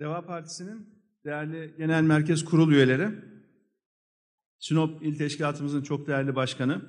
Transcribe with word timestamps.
Deva 0.00 0.26
Partisi'nin 0.26 0.88
değerli 1.24 1.74
genel 1.78 2.02
merkez 2.02 2.44
kurul 2.44 2.72
üyeleri, 2.72 3.08
Sinop 4.58 5.02
İl 5.02 5.18
Teşkilatımızın 5.18 5.82
çok 5.82 6.06
değerli 6.06 6.34
başkanı, 6.34 6.82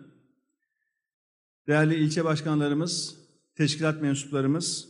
değerli 1.67 1.95
ilçe 1.95 2.25
başkanlarımız, 2.25 3.17
teşkilat 3.55 4.01
mensuplarımız, 4.01 4.89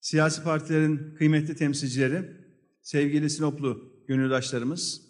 siyasi 0.00 0.42
partilerin 0.42 1.14
kıymetli 1.14 1.56
temsilcileri, 1.56 2.30
sevgili 2.82 3.30
Sinoplu 3.30 3.92
gönüldaşlarımız, 4.08 5.02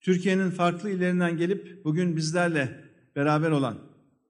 Türkiye'nin 0.00 0.50
farklı 0.50 0.90
illerinden 0.90 1.36
gelip 1.36 1.84
bugün 1.84 2.16
bizlerle 2.16 2.90
beraber 3.16 3.50
olan 3.50 3.78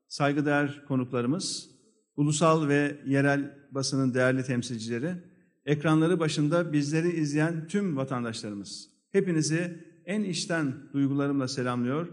saygıdeğer 0.08 0.84
konuklarımız, 0.84 1.70
ulusal 2.16 2.68
ve 2.68 3.00
yerel 3.06 3.68
basının 3.70 4.14
değerli 4.14 4.44
temsilcileri, 4.44 5.29
ekranları 5.70 6.20
başında 6.20 6.72
bizleri 6.72 7.10
izleyen 7.10 7.66
tüm 7.68 7.96
vatandaşlarımız. 7.96 8.90
Hepinizi 9.12 9.84
en 10.06 10.22
içten 10.22 10.74
duygularımla 10.92 11.48
selamlıyor. 11.48 12.08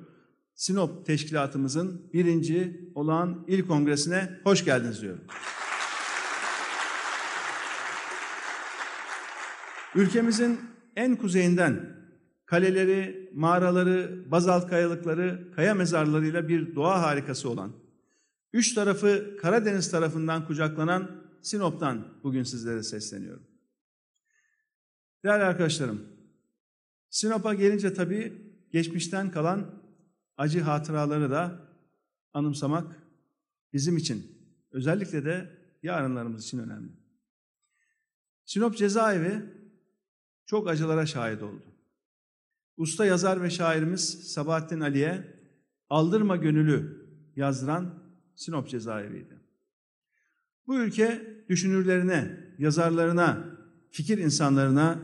Sinop 0.56 1.06
Teşkilatımızın 1.06 2.10
birinci 2.14 2.92
olağan 2.96 3.46
il 3.48 3.68
kongresine 3.68 4.40
hoş 4.44 4.66
geldiniz 4.66 5.02
diyorum. 5.02 5.22
Ülkemizin 9.96 10.60
en 10.96 11.16
kuzeyinden 11.16 11.98
kaleleri, 12.46 13.32
mağaraları, 13.34 14.32
bazalt 14.32 14.70
kayalıkları, 14.70 15.52
kaya 15.56 15.74
mezarlarıyla 15.74 16.48
bir 16.48 16.76
doğa 16.76 17.02
harikası 17.02 17.50
olan, 17.50 17.72
üç 18.54 18.74
tarafı 18.74 19.38
Karadeniz 19.42 19.92
tarafından 19.92 20.48
kucaklanan 20.48 21.12
Sinop'tan 21.48 22.08
bugün 22.24 22.44
sizlere 22.44 22.84
sesleniyorum. 22.84 23.48
Değerli 25.24 25.44
arkadaşlarım, 25.44 26.08
Sinop'a 27.10 27.54
gelince 27.54 27.94
tabii 27.94 28.54
geçmişten 28.72 29.32
kalan 29.32 29.84
acı 30.38 30.62
hatıraları 30.62 31.32
da 31.32 31.68
anımsamak 32.34 33.04
bizim 33.74 33.98
için, 33.98 34.38
özellikle 34.72 35.26
de 35.26 35.58
yarınlarımız 35.84 36.44
için 36.44 36.60
önemli. 36.60 36.92
Sinop 38.46 38.78
cezaevi 38.78 39.44
çok 40.46 40.68
acılara 40.68 41.06
şahit 41.06 41.44
oldu. 41.44 41.64
Usta 42.78 43.06
yazar 43.06 43.44
ve 43.44 43.50
şairimiz 43.50 44.34
Sabahattin 44.34 44.80
Ali'ye 44.80 45.40
Aldırma 45.90 46.36
Gönülü 46.36 47.08
yazdıran 47.36 48.04
Sinop 48.36 48.70
cezaeviydi. 48.70 49.47
Bu 50.68 50.80
ülke 50.80 51.22
düşünürlerine, 51.50 52.38
yazarlarına, 52.58 53.58
fikir 53.92 54.18
insanlarına 54.18 55.00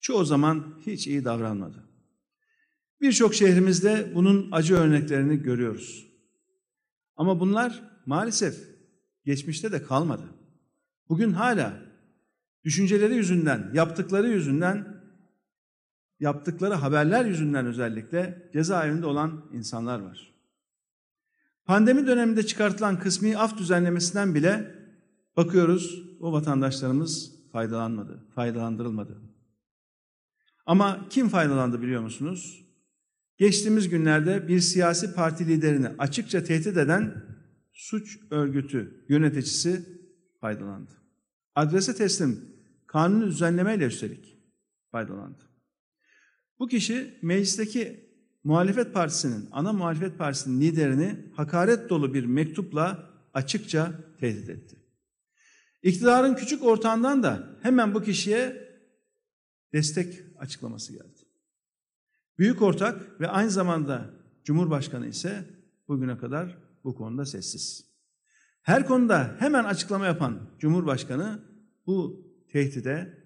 çoğu 0.00 0.24
zaman 0.24 0.80
hiç 0.86 1.06
iyi 1.06 1.24
davranmadı. 1.24 1.84
Birçok 3.00 3.34
şehrimizde 3.34 4.12
bunun 4.14 4.48
acı 4.52 4.74
örneklerini 4.74 5.42
görüyoruz. 5.42 6.06
Ama 7.16 7.40
bunlar 7.40 7.82
maalesef 8.06 8.54
geçmişte 9.24 9.72
de 9.72 9.82
kalmadı. 9.82 10.24
Bugün 11.08 11.32
hala 11.32 11.82
düşünceleri 12.64 13.14
yüzünden, 13.14 13.70
yaptıkları 13.74 14.28
yüzünden, 14.28 15.02
yaptıkları 16.20 16.74
haberler 16.74 17.24
yüzünden 17.24 17.66
özellikle 17.66 18.50
cezaevinde 18.52 19.06
olan 19.06 19.50
insanlar 19.52 20.00
var. 20.00 20.29
Pandemi 21.70 22.06
döneminde 22.06 22.46
çıkartılan 22.46 22.98
kısmi 22.98 23.38
af 23.38 23.58
düzenlemesinden 23.58 24.34
bile 24.34 24.74
bakıyoruz 25.36 26.02
o 26.20 26.32
vatandaşlarımız 26.32 27.32
faydalanmadı, 27.52 28.26
faydalandırılmadı. 28.34 29.22
Ama 30.66 31.06
kim 31.10 31.28
faydalandı 31.28 31.82
biliyor 31.82 32.02
musunuz? 32.02 32.66
Geçtiğimiz 33.38 33.88
günlerde 33.88 34.48
bir 34.48 34.60
siyasi 34.60 35.14
parti 35.14 35.46
liderini 35.46 35.88
açıkça 35.88 36.44
tehdit 36.44 36.76
eden 36.76 37.24
suç 37.72 38.18
örgütü 38.30 39.04
yöneticisi 39.08 40.00
faydalandı. 40.40 40.92
Adrese 41.54 41.94
teslim 41.94 42.40
kanuni 42.86 43.26
düzenlemeyle 43.26 43.86
üstelik 43.86 44.38
faydalandı. 44.92 45.50
Bu 46.58 46.68
kişi 46.68 47.18
meclisteki 47.22 48.09
muhalefet 48.44 48.94
partisinin, 48.94 49.48
ana 49.52 49.72
muhalefet 49.72 50.18
partisinin 50.18 50.60
liderini 50.60 51.16
hakaret 51.34 51.90
dolu 51.90 52.14
bir 52.14 52.24
mektupla 52.24 53.10
açıkça 53.34 53.92
tehdit 54.20 54.48
etti. 54.48 54.76
İktidarın 55.82 56.34
küçük 56.34 56.64
ortağından 56.64 57.22
da 57.22 57.58
hemen 57.62 57.94
bu 57.94 58.02
kişiye 58.02 58.70
destek 59.72 60.22
açıklaması 60.38 60.92
geldi. 60.92 61.18
Büyük 62.38 62.62
ortak 62.62 63.20
ve 63.20 63.28
aynı 63.28 63.50
zamanda 63.50 64.10
Cumhurbaşkanı 64.44 65.06
ise 65.06 65.44
bugüne 65.88 66.18
kadar 66.18 66.58
bu 66.84 66.94
konuda 66.94 67.24
sessiz. 67.26 67.90
Her 68.62 68.86
konuda 68.86 69.36
hemen 69.38 69.64
açıklama 69.64 70.06
yapan 70.06 70.40
Cumhurbaşkanı 70.58 71.44
bu 71.86 72.26
tehdide 72.48 73.24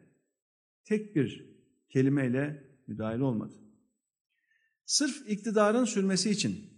tek 0.84 1.16
bir 1.16 1.56
kelimeyle 1.88 2.64
müdahil 2.86 3.20
olmadı. 3.20 3.63
Sırf 4.86 5.30
iktidarın 5.30 5.84
sürmesi 5.84 6.30
için, 6.30 6.70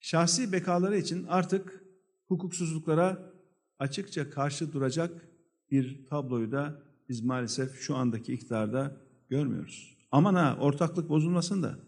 şahsi 0.00 0.52
bekaları 0.52 0.98
için 0.98 1.26
artık 1.28 1.82
hukuksuzluklara 2.26 3.32
açıkça 3.78 4.30
karşı 4.30 4.72
duracak 4.72 5.28
bir 5.70 6.06
tabloyu 6.06 6.52
da 6.52 6.82
biz 7.08 7.24
maalesef 7.24 7.80
şu 7.80 7.96
andaki 7.96 8.32
iktidarda 8.32 8.96
görmüyoruz. 9.28 9.96
Aman 10.10 10.34
ha 10.34 10.56
ortaklık 10.60 11.08
bozulmasın 11.08 11.62
da 11.62 11.78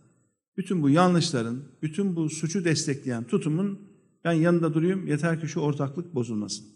bütün 0.57 0.83
bu 0.83 0.91
yanlışların, 0.91 1.63
bütün 1.83 2.17
bu 2.17 2.31
suçu 2.31 2.65
destekleyen 2.65 3.25
tutumun 3.25 3.91
ben 4.25 4.33
yanında 4.33 4.75
durayım 4.75 5.07
yeter 5.07 5.41
ki 5.41 5.49
şu 5.49 5.61
ortaklık 5.61 6.15
bozulmasın. 6.15 6.67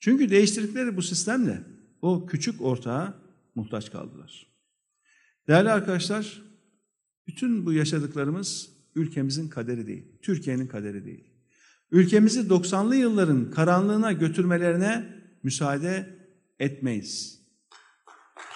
Çünkü 0.00 0.30
değiştirdikleri 0.30 0.96
bu 0.96 1.02
sistemle 1.02 1.64
o 2.02 2.26
küçük 2.26 2.62
ortağa 2.62 3.14
muhtaç 3.54 3.92
kaldılar. 3.92 4.46
Değerli 5.48 5.70
arkadaşlar, 5.70 6.42
bütün 7.26 7.66
bu 7.66 7.72
yaşadıklarımız 7.72 8.70
ülkemizin 8.94 9.48
kaderi 9.48 9.86
değil, 9.86 10.04
Türkiye'nin 10.22 10.66
kaderi 10.66 11.04
değil. 11.04 11.24
Ülkemizi 11.90 12.40
90'lı 12.40 12.96
yılların 12.96 13.50
karanlığına 13.50 14.12
götürmelerine 14.12 15.16
müsaade 15.42 16.16
etmeyiz. 16.58 17.42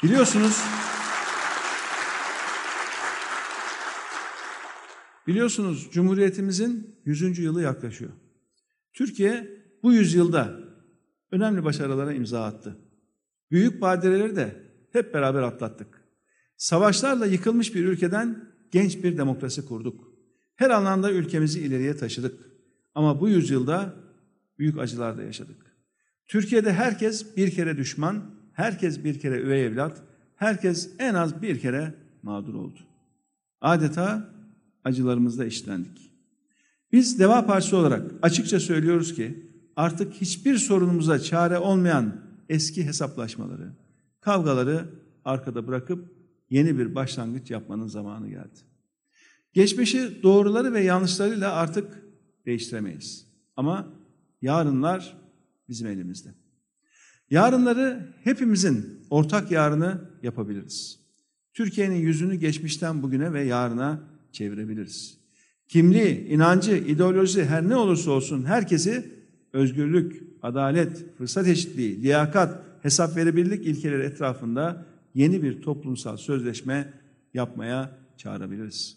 Biliyorsunuz, 0.03 0.61
biliyorsunuz 5.27 5.89
Cumhuriyetimizin 5.93 7.01
100. 7.05 7.39
yılı 7.39 7.63
yaklaşıyor. 7.63 8.11
Türkiye 8.93 9.51
bu 9.83 9.93
yüzyılda 9.93 10.61
önemli 11.33 11.65
başarılara 11.65 12.13
imza 12.13 12.45
attı. 12.45 12.79
Büyük 13.51 13.81
badireleri 13.81 14.37
de 14.37 14.63
hep 14.93 15.15
beraber 15.15 15.43
atlattık. 15.43 16.01
Savaşlarla 16.57 17.27
yıkılmış 17.27 17.75
bir 17.75 17.85
ülkeden 17.85 18.51
genç 18.71 19.05
bir 19.05 19.17
demokrasi 19.17 19.67
kurduk. 19.67 20.13
Her 20.57 20.71
alanda 20.71 21.13
ülkemizi 21.13 21.61
ileriye 21.61 21.97
taşıdık. 21.97 22.41
Ama 22.95 23.21
bu 23.21 23.29
yüzyılda 23.29 23.95
büyük 24.59 24.79
acılar 24.79 25.19
da 25.19 25.23
yaşadık. 25.23 25.57
Türkiye'de 26.27 26.73
herkes 26.73 27.37
bir 27.37 27.51
kere 27.51 27.77
düşman, 27.77 28.23
herkes 28.53 29.05
bir 29.05 29.21
kere 29.21 29.41
üvey 29.41 29.67
evlat, 29.67 30.03
herkes 30.37 30.91
en 30.99 31.15
az 31.15 31.43
bir 31.43 31.61
kere 31.61 31.95
mağdur 32.23 32.55
oldu. 32.55 32.79
Adeta 33.61 34.31
acılarımızda 34.85 35.45
işlendik. 35.45 36.13
Biz 36.93 37.19
Deva 37.19 37.47
Partisi 37.47 37.77
olarak 37.77 38.11
açıkça 38.23 38.61
söylüyoruz 38.61 39.15
ki 39.15 39.51
artık 39.77 40.15
hiçbir 40.15 40.57
sorunumuza 40.57 41.19
çare 41.19 41.59
olmayan 41.59 42.21
eski 42.49 42.87
hesaplaşmaları, 42.87 43.73
kavgaları 44.21 44.85
arkada 45.25 45.67
bırakıp 45.67 46.20
yeni 46.51 46.79
bir 46.79 46.95
başlangıç 46.95 47.51
yapmanın 47.51 47.87
zamanı 47.87 48.29
geldi. 48.29 48.59
Geçmişi 49.53 50.23
doğruları 50.23 50.73
ve 50.73 50.81
yanlışlarıyla 50.81 51.53
artık 51.53 52.03
değiştiremeyiz. 52.47 53.27
Ama 53.57 53.93
yarınlar 54.43 55.17
bizim 55.69 55.87
elimizde. 55.87 56.29
Yarınları 57.31 58.15
hepimizin 58.25 59.01
ortak 59.11 59.51
yarını 59.51 60.11
yapabiliriz. 60.23 61.01
Türkiye'nin 61.55 61.97
yüzünü 61.97 62.35
geçmişten 62.35 63.03
bugüne 63.03 63.33
ve 63.33 63.43
yarına 63.43 64.01
çevirebiliriz. 64.33 65.19
Kimliği, 65.69 66.27
inancı, 66.29 66.77
ideolojisi 66.77 67.45
her 67.45 67.69
ne 67.69 67.77
olursa 67.77 68.11
olsun 68.11 68.45
herkesi 68.45 69.13
özgürlük, 69.53 70.23
adalet, 70.43 71.17
fırsat 71.19 71.49
eşitliği, 71.49 72.03
liyakat, 72.03 72.63
hesap 72.83 73.17
verebilirlik 73.17 73.67
ilkeleri 73.67 74.03
etrafında 74.03 74.87
yeni 75.15 75.43
bir 75.43 75.63
toplumsal 75.63 76.17
sözleşme 76.17 76.93
yapmaya 77.35 77.99
çağırabiliriz. 78.17 78.97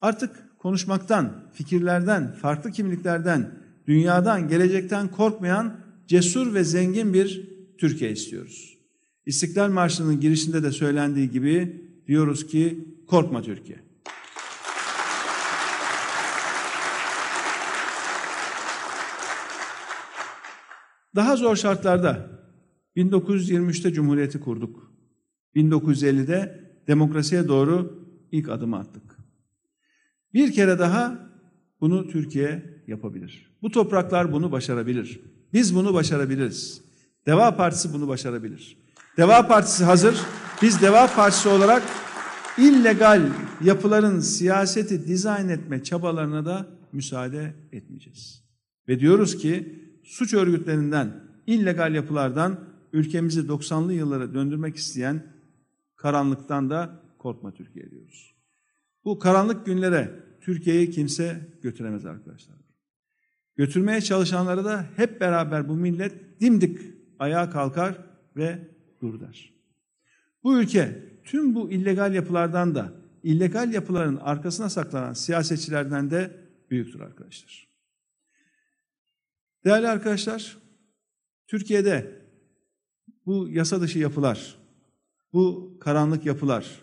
Artık 0.00 0.58
konuşmaktan, 0.58 1.50
fikirlerden, 1.52 2.32
farklı 2.32 2.70
kimliklerden, 2.72 3.54
dünyadan, 3.86 4.48
gelecekten 4.48 5.08
korkmayan 5.08 5.80
cesur 6.06 6.54
ve 6.54 6.64
zengin 6.64 7.14
bir 7.14 7.50
Türkiye 7.78 8.10
istiyoruz. 8.10 8.78
İstiklal 9.26 9.70
Marşı'nın 9.70 10.20
girişinde 10.20 10.62
de 10.62 10.72
söylendiği 10.72 11.30
gibi 11.30 11.86
diyoruz 12.06 12.46
ki 12.46 12.94
korkma 13.06 13.42
Türkiye. 13.42 13.78
Daha 21.14 21.36
zor 21.36 21.56
şartlarda 21.56 22.40
1923'te 22.96 23.92
Cumhuriyeti 23.92 24.40
kurduk. 24.40 24.89
1950'de 25.56 26.70
demokrasiye 26.86 27.48
doğru 27.48 28.06
ilk 28.32 28.48
adımı 28.48 28.78
attık. 28.78 29.02
Bir 30.34 30.52
kere 30.52 30.78
daha 30.78 31.30
bunu 31.80 32.08
Türkiye 32.08 32.82
yapabilir. 32.86 33.56
Bu 33.62 33.70
topraklar 33.70 34.32
bunu 34.32 34.52
başarabilir. 34.52 35.20
Biz 35.52 35.74
bunu 35.74 35.94
başarabiliriz. 35.94 36.82
Deva 37.26 37.56
Partisi 37.56 37.92
bunu 37.92 38.08
başarabilir. 38.08 38.76
Deva 39.16 39.48
Partisi 39.48 39.84
hazır. 39.84 40.20
Biz 40.62 40.82
Deva 40.82 41.06
Partisi 41.06 41.48
olarak 41.48 41.82
illegal 42.58 43.22
yapıların 43.64 44.20
siyaseti 44.20 45.06
dizayn 45.06 45.48
etme 45.48 45.82
çabalarına 45.82 46.44
da 46.44 46.66
müsaade 46.92 47.54
etmeyeceğiz. 47.72 48.44
Ve 48.88 49.00
diyoruz 49.00 49.38
ki 49.38 49.80
suç 50.04 50.34
örgütlerinden, 50.34 51.24
illegal 51.46 51.94
yapılardan 51.94 52.60
ülkemizi 52.92 53.40
90'lı 53.40 53.92
yıllara 53.92 54.34
döndürmek 54.34 54.76
isteyen 54.76 55.22
karanlıktan 56.02 56.70
da 56.70 57.00
korkma 57.18 57.54
Türkiye 57.54 57.90
diyoruz. 57.90 58.34
Bu 59.04 59.18
karanlık 59.18 59.66
günlere 59.66 60.10
Türkiye'yi 60.40 60.90
kimse 60.90 61.48
götüremez 61.62 62.06
arkadaşlar. 62.06 62.56
Götürmeye 63.56 64.00
çalışanları 64.00 64.64
da 64.64 64.86
hep 64.96 65.20
beraber 65.20 65.68
bu 65.68 65.74
millet 65.74 66.40
dimdik 66.40 66.78
ayağa 67.18 67.50
kalkar 67.50 67.98
ve 68.36 68.68
dur 69.00 69.20
der. 69.20 69.54
Bu 70.42 70.60
ülke 70.60 71.04
tüm 71.24 71.54
bu 71.54 71.70
illegal 71.70 72.14
yapılardan 72.14 72.74
da 72.74 72.92
illegal 73.22 73.72
yapıların 73.72 74.16
arkasına 74.16 74.70
saklanan 74.70 75.12
siyasetçilerden 75.12 76.10
de 76.10 76.36
büyüktür 76.70 77.00
arkadaşlar. 77.00 77.68
Değerli 79.64 79.88
arkadaşlar, 79.88 80.58
Türkiye'de 81.46 82.22
bu 83.26 83.48
yasa 83.48 83.80
dışı 83.80 83.98
yapılar, 83.98 84.59
bu 85.32 85.76
karanlık 85.80 86.26
yapılar 86.26 86.80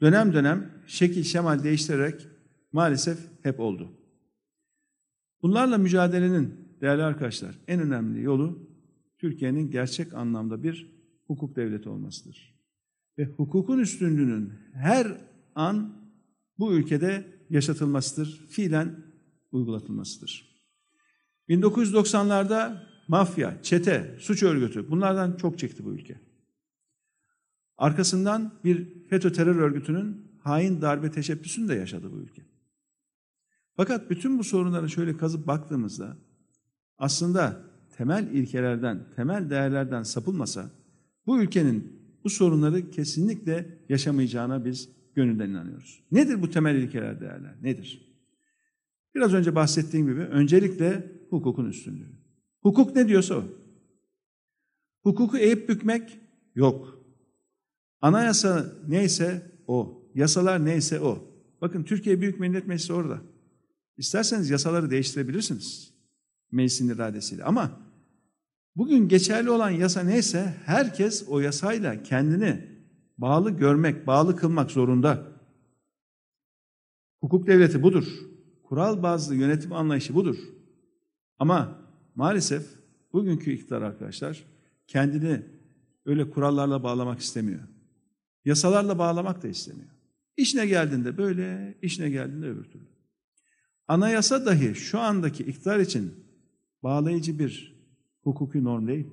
dönem 0.00 0.32
dönem 0.32 0.70
şekil 0.86 1.22
şemal 1.22 1.64
değiştirerek 1.64 2.26
maalesef 2.72 3.18
hep 3.42 3.60
oldu. 3.60 3.92
Bunlarla 5.42 5.78
mücadelenin 5.78 6.54
değerli 6.80 7.02
arkadaşlar 7.02 7.54
en 7.68 7.80
önemli 7.80 8.22
yolu 8.22 8.68
Türkiye'nin 9.18 9.70
gerçek 9.70 10.14
anlamda 10.14 10.62
bir 10.62 10.94
hukuk 11.26 11.56
devleti 11.56 11.88
olmasıdır. 11.88 12.54
Ve 13.18 13.24
hukukun 13.24 13.78
üstünlüğünün 13.78 14.52
her 14.72 15.20
an 15.54 15.96
bu 16.58 16.72
ülkede 16.72 17.24
yaşatılmasıdır, 17.50 18.46
fiilen 18.48 18.96
uygulatılmasıdır. 19.52 20.54
1990'larda 21.48 22.76
mafya, 23.08 23.62
çete, 23.62 24.16
suç 24.20 24.42
örgütü 24.42 24.90
bunlardan 24.90 25.36
çok 25.36 25.58
çekti 25.58 25.84
bu 25.84 25.92
ülke. 25.92 26.20
Arkasından 27.76 28.52
bir 28.64 29.08
FETÖ 29.08 29.32
terör 29.32 29.56
örgütünün 29.56 30.32
hain 30.40 30.80
darbe 30.80 31.10
teşebbüsünü 31.10 31.68
de 31.68 31.74
yaşadı 31.74 32.12
bu 32.12 32.16
ülke. 32.16 32.42
Fakat 33.76 34.10
bütün 34.10 34.38
bu 34.38 34.44
sorunlara 34.44 34.88
şöyle 34.88 35.16
kazıp 35.16 35.46
baktığımızda 35.46 36.16
aslında 36.98 37.60
temel 37.96 38.30
ilkelerden, 38.32 39.06
temel 39.16 39.50
değerlerden 39.50 40.02
sapılmasa 40.02 40.70
bu 41.26 41.42
ülkenin 41.42 42.04
bu 42.24 42.30
sorunları 42.30 42.90
kesinlikle 42.90 43.78
yaşamayacağına 43.88 44.64
biz 44.64 44.88
gönülden 45.14 45.50
inanıyoruz. 45.50 46.04
Nedir 46.12 46.42
bu 46.42 46.50
temel 46.50 46.74
ilkeler, 46.74 47.20
değerler? 47.20 47.54
Nedir? 47.62 48.14
Biraz 49.14 49.34
önce 49.34 49.54
bahsettiğim 49.54 50.06
gibi 50.06 50.20
öncelikle 50.20 51.12
hukukun 51.30 51.66
üstünlüğü. 51.66 52.18
Hukuk 52.60 52.96
ne 52.96 53.08
diyorsa 53.08 53.34
o. 53.34 53.44
Hukuku 55.02 55.38
eğip 55.38 55.68
bükmek 55.68 56.18
yok. 56.54 57.03
Anayasa 58.00 58.72
neyse 58.88 59.52
o. 59.66 60.02
Yasalar 60.14 60.64
neyse 60.64 61.00
o. 61.00 61.34
Bakın 61.60 61.82
Türkiye 61.82 62.20
Büyük 62.20 62.40
Millet 62.40 62.66
Meclisi 62.66 62.92
orada. 62.92 63.20
İsterseniz 63.96 64.50
yasaları 64.50 64.90
değiştirebilirsiniz. 64.90 65.94
Meclisin 66.52 66.88
iradesiyle. 66.88 67.44
Ama 67.44 67.70
bugün 68.76 69.08
geçerli 69.08 69.50
olan 69.50 69.70
yasa 69.70 70.02
neyse 70.02 70.54
herkes 70.64 71.24
o 71.28 71.40
yasayla 71.40 72.02
kendini 72.02 72.74
bağlı 73.18 73.50
görmek, 73.50 74.06
bağlı 74.06 74.36
kılmak 74.36 74.70
zorunda. 74.70 75.26
Hukuk 77.20 77.46
devleti 77.46 77.82
budur. 77.82 78.04
Kural 78.62 79.02
bazlı 79.02 79.34
yönetim 79.34 79.72
anlayışı 79.72 80.14
budur. 80.14 80.36
Ama 81.38 81.78
maalesef 82.14 82.66
bugünkü 83.12 83.52
iktidar 83.52 83.82
arkadaşlar 83.82 84.44
kendini 84.86 85.42
öyle 86.06 86.30
kurallarla 86.30 86.82
bağlamak 86.82 87.20
istemiyor. 87.20 87.60
Yasalarla 88.44 88.98
bağlamak 88.98 89.42
da 89.42 89.48
istemiyor. 89.48 89.90
İşine 90.36 90.66
geldiğinde 90.66 91.18
böyle, 91.18 91.78
işine 91.82 92.10
geldiğinde 92.10 92.46
öbür 92.46 92.64
türlü. 92.64 92.86
Anayasa 93.88 94.46
dahi 94.46 94.74
şu 94.74 95.00
andaki 95.00 95.44
iktidar 95.44 95.78
için 95.78 96.14
bağlayıcı 96.82 97.38
bir 97.38 97.74
hukuki 98.22 98.64
norm 98.64 98.86
değil. 98.86 99.06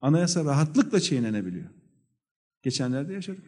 Anayasa 0.00 0.44
rahatlıkla 0.44 1.00
çiğnenebiliyor. 1.00 1.70
Geçenlerde 2.62 3.12
yaşadık. 3.12 3.44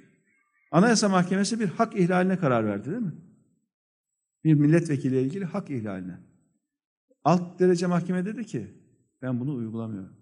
Anayasa 0.70 1.08
Mahkemesi 1.08 1.60
bir 1.60 1.68
hak 1.68 1.96
ihlaline 1.96 2.38
karar 2.38 2.66
verdi 2.66 2.90
değil 2.90 3.02
mi? 3.02 3.14
Bir 4.44 4.54
milletvekiliyle 4.54 5.22
ilgili 5.22 5.44
hak 5.44 5.70
ihlaline. 5.70 6.18
Alt 7.24 7.60
derece 7.60 7.86
mahkeme 7.86 8.24
dedi 8.24 8.46
ki 8.46 8.74
ben 9.22 9.40
bunu 9.40 9.54
uygulamıyorum. 9.54 10.16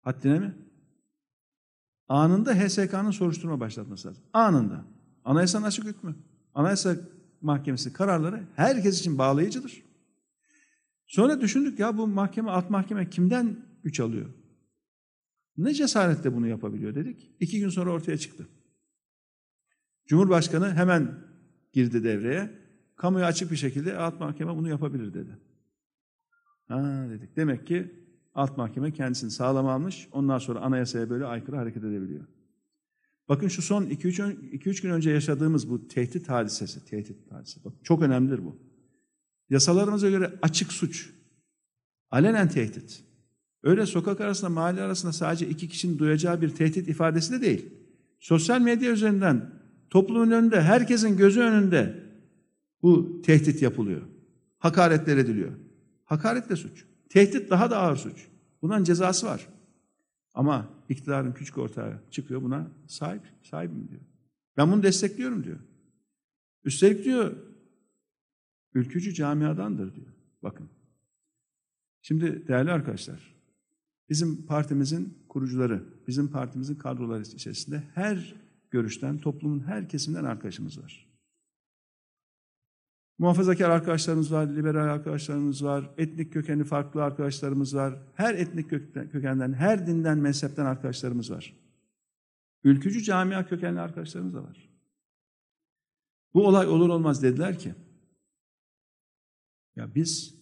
Haddine 0.00 0.38
mi? 0.38 0.54
Anında 2.08 2.54
HSK'nın 2.54 3.10
soruşturma 3.10 3.60
başlatması 3.60 4.08
lazım. 4.08 4.24
Anında. 4.32 4.84
Anayasanın 5.24 5.64
açık 5.64 5.84
hükmü. 5.84 6.16
Anayasa 6.54 6.96
Mahkemesi 7.40 7.92
kararları 7.92 8.42
herkes 8.56 9.00
için 9.00 9.18
bağlayıcıdır. 9.18 9.82
Sonra 11.06 11.40
düşündük 11.40 11.78
ya 11.78 11.98
bu 11.98 12.06
mahkeme, 12.06 12.50
alt 12.50 12.70
mahkeme 12.70 13.10
kimden 13.10 13.56
güç 13.82 14.00
alıyor? 14.00 14.30
Ne 15.56 15.74
cesaretle 15.74 16.36
bunu 16.36 16.46
yapabiliyor 16.46 16.94
dedik. 16.94 17.30
İki 17.40 17.60
gün 17.60 17.68
sonra 17.68 17.90
ortaya 17.90 18.18
çıktı. 18.18 18.48
Cumhurbaşkanı 20.06 20.74
hemen 20.74 21.14
girdi 21.72 22.04
devreye. 22.04 22.50
Kamuya 22.96 23.26
açık 23.26 23.50
bir 23.50 23.56
şekilde 23.56 23.96
alt 23.96 24.20
mahkeme 24.20 24.56
bunu 24.56 24.68
yapabilir 24.68 25.14
dedi. 25.14 25.38
Ha 26.68 27.06
dedik. 27.10 27.36
Demek 27.36 27.66
ki 27.66 28.05
alt 28.36 28.56
mahkeme 28.56 28.92
kendisini 28.92 29.30
sağlam 29.30 29.66
almış. 29.66 30.08
Ondan 30.12 30.38
sonra 30.38 30.60
anayasaya 30.60 31.10
böyle 31.10 31.24
aykırı 31.24 31.56
hareket 31.56 31.84
edebiliyor. 31.84 32.24
Bakın 33.28 33.48
şu 33.48 33.62
son 33.62 33.84
2-3 33.84 34.82
gün 34.82 34.90
önce 34.90 35.10
yaşadığımız 35.10 35.70
bu 35.70 35.88
tehdit 35.88 36.28
hadisesi, 36.28 36.84
tehdit 36.84 37.32
hadisesi. 37.32 37.64
Bak, 37.64 37.72
çok 37.82 38.02
önemlidir 38.02 38.44
bu. 38.44 38.56
Yasalarımıza 39.50 40.10
göre 40.10 40.32
açık 40.42 40.72
suç, 40.72 41.10
alenen 42.10 42.48
tehdit. 42.48 43.04
Öyle 43.62 43.86
sokak 43.86 44.20
arasında, 44.20 44.50
mahalle 44.50 44.82
arasında 44.82 45.12
sadece 45.12 45.48
iki 45.48 45.68
kişinin 45.68 45.98
duyacağı 45.98 46.40
bir 46.40 46.48
tehdit 46.48 46.88
ifadesi 46.88 47.32
de 47.32 47.40
değil. 47.40 47.66
Sosyal 48.20 48.60
medya 48.60 48.92
üzerinden 48.92 49.50
toplumun 49.90 50.30
önünde, 50.30 50.62
herkesin 50.62 51.16
gözü 51.16 51.40
önünde 51.40 52.02
bu 52.82 53.22
tehdit 53.22 53.62
yapılıyor. 53.62 54.02
Hakaretler 54.58 55.16
ediliyor. 55.16 55.52
Hakaret 56.04 56.48
de 56.48 56.56
suç. 56.56 56.84
Tehdit 57.08 57.50
daha 57.50 57.70
da 57.70 57.78
ağır 57.78 57.96
suç. 57.96 58.28
Bunun 58.62 58.84
cezası 58.84 59.26
var. 59.26 59.48
Ama 60.34 60.68
iktidarın 60.88 61.32
küçük 61.32 61.58
ortağı 61.58 62.02
çıkıyor 62.10 62.42
buna 62.42 62.68
sahip, 62.86 63.22
sahibim 63.42 63.88
diyor. 63.88 64.00
Ben 64.56 64.72
bunu 64.72 64.82
destekliyorum 64.82 65.44
diyor. 65.44 65.58
Üstelik 66.64 67.04
diyor 67.04 67.36
ülkücü 68.74 69.14
camiadandır 69.14 69.94
diyor. 69.94 70.12
Bakın. 70.42 70.68
Şimdi 72.02 72.48
değerli 72.48 72.72
arkadaşlar, 72.72 73.34
bizim 74.08 74.46
partimizin 74.46 75.18
kurucuları, 75.28 75.84
bizim 76.06 76.28
partimizin 76.28 76.74
kadroları 76.74 77.22
içerisinde 77.22 77.82
her 77.94 78.34
görüşten, 78.70 79.18
toplumun 79.18 79.60
her 79.60 79.88
kesiminden 79.88 80.24
arkadaşımız 80.24 80.82
var. 80.82 81.05
Muhafazakar 83.18 83.70
arkadaşlarımız 83.70 84.32
var, 84.32 84.46
liberal 84.46 84.88
arkadaşlarımız 84.88 85.64
var, 85.64 85.90
etnik 85.98 86.32
kökeni 86.32 86.64
farklı 86.64 87.04
arkadaşlarımız 87.04 87.74
var. 87.74 87.98
Her 88.14 88.34
etnik 88.34 88.70
kökenden, 89.12 89.52
her 89.52 89.86
dinden, 89.86 90.18
mezhepten 90.18 90.66
arkadaşlarımız 90.66 91.30
var. 91.30 91.56
Ülkücü 92.64 93.02
camia 93.02 93.46
kökenli 93.46 93.80
arkadaşlarımız 93.80 94.34
da 94.34 94.42
var. 94.42 94.70
Bu 96.34 96.46
olay 96.46 96.66
olur 96.66 96.88
olmaz 96.88 97.22
dediler 97.22 97.58
ki, 97.58 97.74
ya 99.76 99.94
biz 99.94 100.34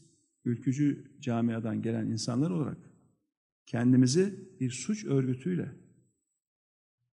ülkücü 0.45 1.13
camiadan 1.21 1.83
gelen 1.83 2.07
insanlar 2.07 2.51
olarak 2.51 2.79
kendimizi 3.67 4.49
bir 4.61 4.71
suç 4.71 5.05
örgütüyle 5.05 5.85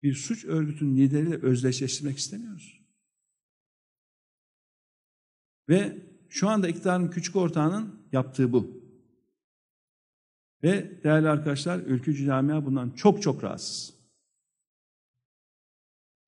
bir 0.03 0.13
suç 0.13 0.45
örgütünün 0.45 0.97
lideriyle 0.97 1.35
özdeşleştirmek 1.35 2.17
istemiyoruz. 2.17 2.78
Ve 5.69 5.97
şu 6.29 6.49
anda 6.49 6.67
iktidarın 6.67 7.07
küçük 7.07 7.35
ortağının 7.35 7.99
yaptığı 8.11 8.53
bu. 8.53 8.79
Ve 10.63 11.03
değerli 11.03 11.29
arkadaşlar, 11.29 11.79
ülkücü 11.79 12.25
camia 12.25 12.65
bundan 12.65 12.89
çok 12.89 13.21
çok 13.21 13.43
rahatsız. 13.43 13.93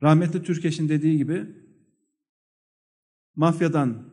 Rahmetli 0.04 0.44
Türkeş'in 0.44 0.90
dediği 0.90 1.18
gibi 1.18 1.46
mafyadan 3.36 4.04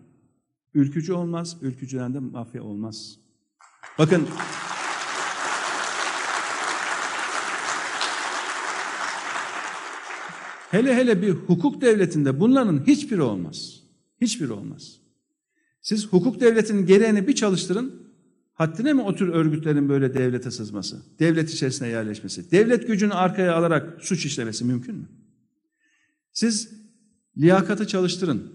ülkücü 0.74 1.12
olmaz, 1.12 1.56
ülkücüden 1.62 2.14
de 2.14 2.18
mafya 2.18 2.62
olmaz. 2.62 3.18
Bakın 3.98 4.28
hele 10.70 10.96
hele 10.96 11.22
bir 11.22 11.30
hukuk 11.30 11.80
devletinde 11.80 12.40
bunların 12.40 12.86
hiçbiri 12.86 13.22
olmaz. 13.22 13.82
Hiçbiri 14.20 14.52
olmaz. 14.52 15.07
Siz 15.88 16.06
hukuk 16.06 16.40
devletinin 16.40 16.86
gereğini 16.86 17.28
bir 17.28 17.34
çalıştırın, 17.34 17.94
haddine 18.54 18.92
mi 18.92 19.02
o 19.02 19.14
tür 19.14 19.28
örgütlerin 19.28 19.88
böyle 19.88 20.14
devlete 20.14 20.50
sızması, 20.50 21.02
devlet 21.18 21.50
içerisine 21.50 21.88
yerleşmesi, 21.88 22.50
devlet 22.50 22.86
gücünü 22.86 23.12
arkaya 23.12 23.54
alarak 23.54 24.02
suç 24.02 24.26
işlemesi 24.26 24.64
mümkün 24.64 24.94
mü? 24.94 25.08
Siz 26.32 26.70
liyakatı 27.38 27.86
çalıştırın, 27.86 28.52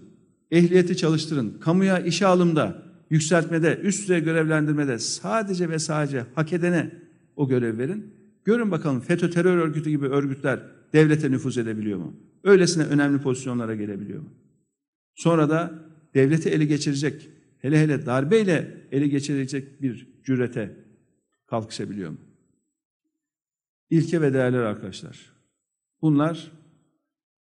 ehliyeti 0.50 0.96
çalıştırın, 0.96 1.58
kamuya 1.60 1.98
işe 1.98 2.26
alımda, 2.26 2.82
yükseltmede, 3.10 3.80
üst 3.82 4.02
düzey 4.02 4.20
görevlendirmede 4.20 4.98
sadece 4.98 5.68
ve 5.68 5.78
sadece 5.78 6.26
hak 6.34 6.52
edene 6.52 6.90
o 7.36 7.48
görev 7.48 7.78
verin. 7.78 8.14
Görün 8.44 8.70
bakalım 8.70 9.00
FETÖ 9.00 9.30
terör 9.30 9.56
örgütü 9.56 9.90
gibi 9.90 10.06
örgütler 10.06 10.60
devlete 10.92 11.30
nüfuz 11.30 11.58
edebiliyor 11.58 11.98
mu? 11.98 12.16
Öylesine 12.44 12.84
önemli 12.84 13.22
pozisyonlara 13.22 13.74
gelebiliyor 13.74 14.22
mu? 14.22 14.28
Sonra 15.14 15.50
da 15.50 15.83
devleti 16.14 16.48
ele 16.48 16.64
geçirecek, 16.64 17.30
hele 17.58 17.80
hele 17.80 18.06
darbeyle 18.06 18.86
ele 18.92 19.08
geçirecek 19.08 19.82
bir 19.82 20.08
cürete 20.24 20.76
kalkışabiliyor 21.46 22.10
mu? 22.10 22.18
İlke 23.90 24.20
ve 24.20 24.34
değerler 24.34 24.58
arkadaşlar. 24.58 25.32
Bunlar 26.02 26.52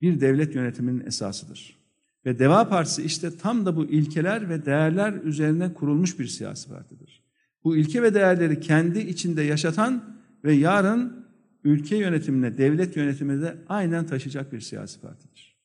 bir 0.01 0.21
devlet 0.21 0.55
yönetiminin 0.55 1.07
esasıdır. 1.07 1.79
Ve 2.27 2.39
Deva 2.39 2.69
Partisi 2.69 3.03
işte 3.03 3.37
tam 3.37 3.67
da 3.67 3.77
bu 3.77 3.85
ilkeler 3.85 4.49
ve 4.49 4.67
değerler 4.67 5.13
üzerine 5.13 5.75
kurulmuş 5.75 6.19
bir 6.19 6.27
siyasi 6.27 6.69
partidir. 6.69 7.23
Bu 7.65 7.77
ilke 7.77 8.03
ve 8.03 8.15
değerleri 8.15 8.61
kendi 8.61 8.99
içinde 8.99 9.43
yaşatan 9.43 10.19
ve 10.45 10.53
yarın 10.53 11.27
ülke 11.65 11.97
yönetimine, 11.97 12.59
devlet 12.59 12.97
yönetimine 12.97 13.43
de 13.43 13.59
aynen 13.69 14.07
taşıyacak 14.07 14.53
bir 14.53 14.61
siyasi 14.61 15.01
partidir. 15.01 15.57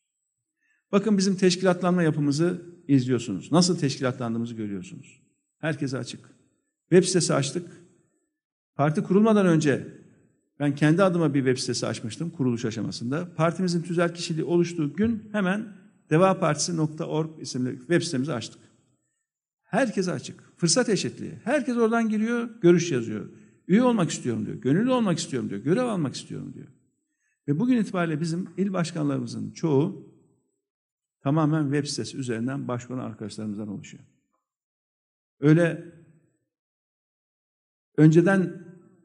Bakın 0.92 1.18
bizim 1.18 1.36
teşkilatlanma 1.36 2.04
yapımızı 2.04 2.62
izliyorsunuz. 2.88 3.52
Nasıl 3.52 3.78
teşkilatlandığımızı 3.78 4.56
görüyorsunuz. 4.56 5.22
Herkese 5.60 5.98
açık. 5.98 6.30
Web 6.90 7.04
sitesi 7.04 7.34
açtık. 7.34 7.72
Parti 8.76 9.04
kurulmadan 9.04 9.46
önce 9.46 9.88
ben 10.60 10.76
kendi 10.76 11.04
adıma 11.04 11.34
bir 11.34 11.40
web 11.40 11.58
sitesi 11.58 11.88
açmıştım 11.88 12.30
kuruluş 12.30 12.66
aşamasında. 12.66 13.34
Partimizin 13.36 13.82
tüzel 13.82 14.14
kişiliği 14.14 14.46
oluştuğu 14.46 14.94
gün 14.94 15.30
hemen 15.32 15.68
devapartisi.org 16.10 17.30
isimli 17.42 17.80
web 17.80 18.02
sitemizi 18.02 18.34
açtık. 18.34 18.62
Herkese 19.64 20.12
açık. 20.12 20.44
Fırsat 20.58 20.90
eşitliği. 20.90 21.34
Herkes 21.44 21.78
oradan 21.78 22.10
giriyor, 22.10 22.50
görüş 22.62 22.92
yazıyor. 22.92 23.30
Üye 23.68 23.84
olmak 23.84 24.10
istiyorum 24.10 24.46
diyor, 24.46 24.58
gönüllü 24.58 24.92
olmak 24.92 25.18
istiyorum 25.18 25.50
diyor, 25.50 25.62
görev 25.62 25.86
almak 25.86 26.16
istiyorum 26.16 26.54
diyor. 26.54 26.68
Ve 27.48 27.60
bugün 27.60 27.78
itibariyle 27.78 28.22
bizim 28.22 28.48
il 28.58 28.74
başkanlarımızın 28.74 29.52
çoğu 29.52 30.08
tamamen 31.22 31.64
web 31.64 31.86
sitesi 31.86 32.18
üzerinden 32.18 32.68
başvuran 32.68 33.06
arkadaşlarımızdan 33.06 33.68
oluşuyor. 33.68 34.04
Öyle 35.40 35.94
önceden 37.98 38.64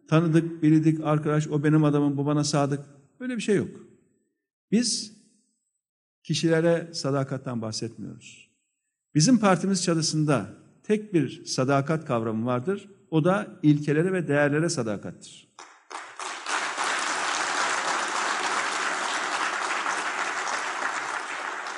tanıdık, 0.08 0.62
bildik 0.62 1.00
arkadaş, 1.04 1.48
o 1.48 1.64
benim 1.64 1.84
adamım, 1.84 2.16
bu 2.16 2.26
bana 2.26 2.44
sadık. 2.44 2.80
Böyle 3.20 3.36
bir 3.36 3.42
şey 3.42 3.56
yok. 3.56 3.70
Biz 4.70 5.16
kişilere 6.22 6.94
sadakatten 6.94 7.62
bahsetmiyoruz. 7.62 8.50
Bizim 9.14 9.38
partimiz 9.38 9.82
çatısında 9.82 10.54
tek 10.82 11.14
bir 11.14 11.44
sadakat 11.44 12.06
kavramı 12.06 12.46
vardır. 12.46 12.88
O 13.10 13.24
da 13.24 13.60
ilkelere 13.62 14.12
ve 14.12 14.28
değerlere 14.28 14.68
sadakattir. 14.68 15.48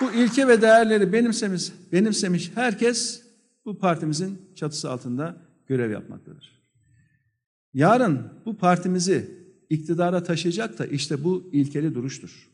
Bu 0.00 0.12
ilke 0.12 0.48
ve 0.48 0.62
değerleri 0.62 1.12
benimsemiş, 1.12 1.72
benimsemiş 1.92 2.50
herkes 2.54 3.22
bu 3.64 3.78
partimizin 3.78 4.38
çatısı 4.54 4.90
altında 4.90 5.36
görev 5.66 5.90
yapmaktadır. 5.90 6.62
Yarın 7.74 8.32
bu 8.46 8.56
partimizi 8.56 9.44
iktidara 9.70 10.22
taşıyacak 10.22 10.78
da 10.78 10.86
işte 10.86 11.24
bu 11.24 11.50
ilkeli 11.52 11.94
duruştur. 11.94 12.50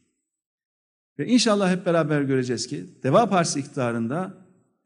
Ve 1.19 1.27
inşallah 1.27 1.71
hep 1.71 1.87
beraber 1.87 2.23
göreceğiz 2.23 2.67
ki 2.67 2.87
Deva 3.03 3.29
Partisi 3.29 3.61
iktidarında 3.61 4.35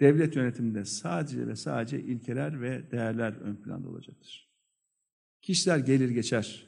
devlet 0.00 0.36
yönetiminde 0.36 0.84
sadece 0.84 1.46
ve 1.46 1.56
sadece 1.56 2.00
ilkeler 2.00 2.60
ve 2.60 2.90
değerler 2.90 3.32
ön 3.32 3.56
planda 3.56 3.88
olacaktır. 3.88 4.48
Kişiler 5.42 5.78
gelir 5.78 6.10
geçer. 6.10 6.66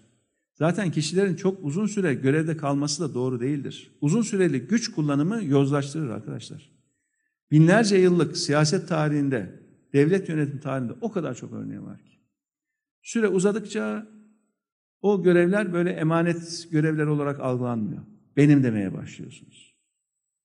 Zaten 0.58 0.90
kişilerin 0.90 1.34
çok 1.34 1.64
uzun 1.64 1.86
süre 1.86 2.14
görevde 2.14 2.56
kalması 2.56 3.02
da 3.02 3.14
doğru 3.14 3.40
değildir. 3.40 3.90
Uzun 4.00 4.22
süreli 4.22 4.60
güç 4.60 4.92
kullanımı 4.92 5.44
yozlaştırır 5.44 6.10
arkadaşlar. 6.10 6.70
Binlerce 7.50 7.96
yıllık 7.96 8.36
siyaset 8.36 8.88
tarihinde, 8.88 9.60
devlet 9.92 10.28
yönetim 10.28 10.60
tarihinde 10.60 10.92
o 11.00 11.12
kadar 11.12 11.34
çok 11.34 11.52
örneği 11.52 11.82
var 11.82 11.98
ki. 11.98 12.18
Süre 13.02 13.28
uzadıkça 13.28 14.06
o 15.02 15.22
görevler 15.22 15.72
böyle 15.72 15.90
emanet 15.90 16.68
görevler 16.70 17.06
olarak 17.06 17.40
algılanmıyor. 17.40 18.02
Benim 18.36 18.62
demeye 18.62 18.94
başlıyorsunuz. 18.94 19.74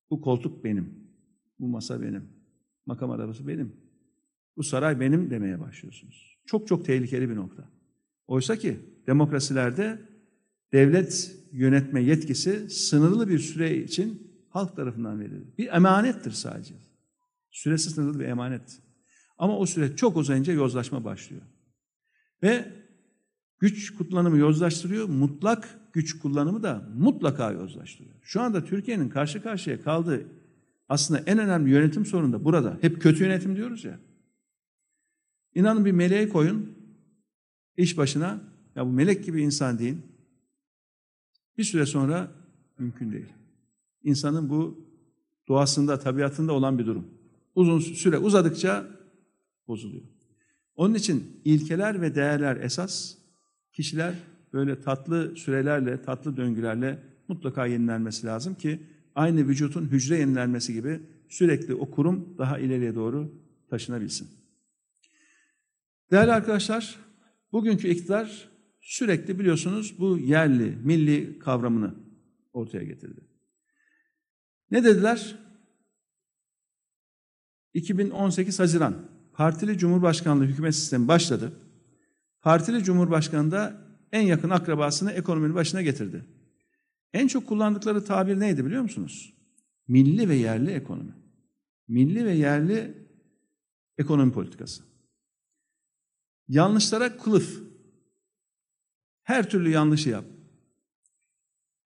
Bu 0.09 0.21
koltuk 0.21 0.63
benim. 0.63 0.93
Bu 1.59 1.67
masa 1.67 2.01
benim. 2.01 2.23
Makam 2.85 3.11
arabası 3.11 3.47
benim. 3.47 3.75
Bu 4.57 4.63
saray 4.63 4.99
benim 4.99 5.29
demeye 5.29 5.59
başlıyorsunuz. 5.59 6.37
Çok 6.45 6.67
çok 6.67 6.85
tehlikeli 6.85 7.29
bir 7.29 7.35
nokta. 7.35 7.69
Oysa 8.27 8.55
ki 8.55 8.79
demokrasilerde 9.07 9.99
devlet 10.73 11.35
yönetme 11.51 12.03
yetkisi 12.03 12.69
sınırlı 12.69 13.29
bir 13.29 13.39
süre 13.39 13.77
için 13.77 14.31
halk 14.49 14.75
tarafından 14.75 15.19
verilir. 15.19 15.43
Bir 15.57 15.67
emanettir 15.67 16.31
sadece. 16.31 16.73
Süresi 17.51 17.89
sınırlı 17.89 18.19
bir 18.19 18.25
emanet. 18.25 18.79
Ama 19.37 19.57
o 19.57 19.65
süre 19.65 19.95
çok 19.95 20.17
uzayınca 20.17 20.53
yozlaşma 20.53 21.03
başlıyor. 21.03 21.41
Ve 22.43 22.71
güç 23.59 23.95
kullanımı 23.95 24.37
yozlaştırıyor, 24.37 25.09
mutlak 25.09 25.79
güç 25.93 26.19
kullanımı 26.19 26.63
da 26.63 26.89
mutlaka 26.95 27.51
yozlaştırıyor. 27.51 28.15
Şu 28.21 28.41
anda 28.41 28.65
Türkiye'nin 28.65 29.09
karşı 29.09 29.43
karşıya 29.43 29.81
kaldığı 29.81 30.25
aslında 30.89 31.19
en 31.19 31.39
önemli 31.39 31.71
yönetim 31.71 32.05
sorunu 32.05 32.33
da 32.33 32.43
burada. 32.43 32.77
Hep 32.81 33.01
kötü 33.01 33.23
yönetim 33.23 33.55
diyoruz 33.55 33.83
ya. 33.83 33.99
İnanın 35.55 35.85
bir 35.85 35.91
meleği 35.91 36.29
koyun 36.29 36.77
iş 37.77 37.97
başına. 37.97 38.50
Ya 38.75 38.85
bu 38.85 38.89
melek 38.89 39.25
gibi 39.25 39.41
insan 39.41 39.79
değil. 39.79 39.97
Bir 41.57 41.63
süre 41.63 41.85
sonra 41.85 42.31
mümkün 42.79 43.11
değil. 43.11 43.33
İnsanın 44.03 44.49
bu 44.49 44.85
doğasında, 45.47 45.99
tabiatında 45.99 46.53
olan 46.53 46.79
bir 46.79 46.85
durum. 46.85 47.07
Uzun 47.55 47.79
süre 47.79 48.17
uzadıkça 48.17 48.87
bozuluyor. 49.67 50.03
Onun 50.75 50.93
için 50.93 51.41
ilkeler 51.45 52.01
ve 52.01 52.15
değerler 52.15 52.57
esas, 52.57 53.15
kişiler 53.73 54.13
böyle 54.53 54.81
tatlı 54.81 55.35
sürelerle, 55.35 56.01
tatlı 56.01 56.37
döngülerle 56.37 57.03
mutlaka 57.27 57.65
yenilenmesi 57.65 58.27
lazım 58.27 58.55
ki 58.55 58.79
aynı 59.15 59.47
vücutun 59.47 59.85
hücre 59.85 60.17
yenilenmesi 60.17 60.73
gibi 60.73 60.99
sürekli 61.29 61.75
o 61.75 61.91
kurum 61.91 62.37
daha 62.37 62.59
ileriye 62.59 62.95
doğru 62.95 63.31
taşınabilsin. 63.69 64.27
Değerli 66.11 66.31
arkadaşlar, 66.31 66.95
bugünkü 67.51 67.87
iktidar 67.87 68.50
sürekli 68.81 69.39
biliyorsunuz 69.39 69.99
bu 69.99 70.17
yerli, 70.17 70.77
milli 70.83 71.39
kavramını 71.39 71.95
ortaya 72.53 72.83
getirdi. 72.83 73.21
Ne 74.71 74.83
dediler? 74.83 75.35
2018 77.73 78.59
Haziran 78.59 78.95
partili 79.33 79.77
cumhurbaşkanlığı 79.77 80.45
hükümet 80.45 80.75
sistemi 80.75 81.07
başladı. 81.07 81.53
Partili 82.41 82.83
cumhurbaşkanı 82.83 83.51
da 83.51 83.81
en 84.11 84.21
yakın 84.21 84.49
akrabasını 84.49 85.11
ekonominin 85.11 85.55
başına 85.55 85.81
getirdi. 85.81 86.25
En 87.13 87.27
çok 87.27 87.47
kullandıkları 87.47 88.05
tabir 88.05 88.39
neydi 88.39 88.65
biliyor 88.65 88.81
musunuz? 88.81 89.33
Milli 89.87 90.29
ve 90.29 90.35
yerli 90.35 90.71
ekonomi. 90.71 91.13
Milli 91.87 92.25
ve 92.25 92.33
yerli 92.33 93.07
ekonomi 93.97 94.31
politikası. 94.31 94.83
Yanlışlara 96.47 97.17
kılıf. 97.17 97.70
Her 99.31 99.49
türlü 99.49 99.69
yanlışı 99.69 100.09
yap. 100.09 100.25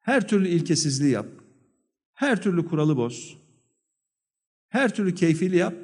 Her 0.02 0.28
türlü 0.28 0.48
ilkesizliği 0.48 1.12
yap. 1.12 1.28
Her 2.14 2.42
türlü 2.42 2.66
kuralı 2.66 2.98
boz. 2.98 3.38
Her 4.68 4.96
türlü 4.96 5.16
keyfili 5.16 5.56
yap. 5.56 5.76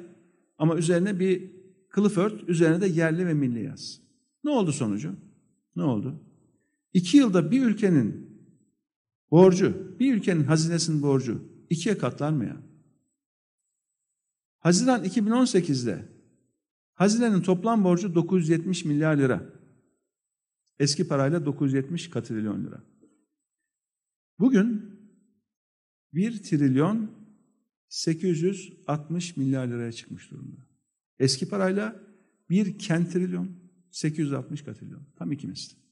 Ama 0.58 0.76
üzerine 0.76 1.20
bir 1.20 1.50
kılıf 1.88 2.18
ört, 2.18 2.48
üzerine 2.48 2.80
de 2.80 2.86
yerli 2.86 3.26
ve 3.26 3.34
milli 3.34 3.64
yaz. 3.64 4.00
Ne 4.44 4.50
oldu 4.50 4.72
sonucu? 4.72 5.14
Ne 5.76 5.82
oldu? 5.82 6.14
İki 6.94 7.16
yılda 7.16 7.50
bir 7.50 7.66
ülkenin 7.66 8.38
borcu, 9.30 9.96
bir 10.00 10.14
ülkenin 10.14 10.44
hazinesinin 10.44 11.02
borcu 11.02 11.44
ikiye 11.70 11.98
katlar 11.98 12.30
mı 12.30 12.44
ya? 12.44 12.56
Haziran 14.58 15.04
2018'de 15.04 16.08
hazinenin 16.94 17.42
toplam 17.42 17.84
borcu 17.84 18.14
970 18.14 18.84
milyar 18.84 19.16
lira. 19.16 19.61
Eski 20.78 21.08
parayla 21.08 21.46
970 21.46 22.10
katrilyon 22.10 22.64
lira. 22.64 22.82
Bugün 24.38 24.98
1 26.12 26.42
trilyon 26.42 27.10
860 27.88 29.36
milyar 29.36 29.66
liraya 29.66 29.92
çıkmış 29.92 30.30
durumda. 30.30 30.60
Eski 31.18 31.48
parayla 31.48 31.96
1 32.50 32.78
kentrilyon 32.78 33.50
860 33.90 34.64
katrilyon. 34.64 35.02
Tam 35.16 35.32
iki 35.32 35.46
misli. 35.46 35.82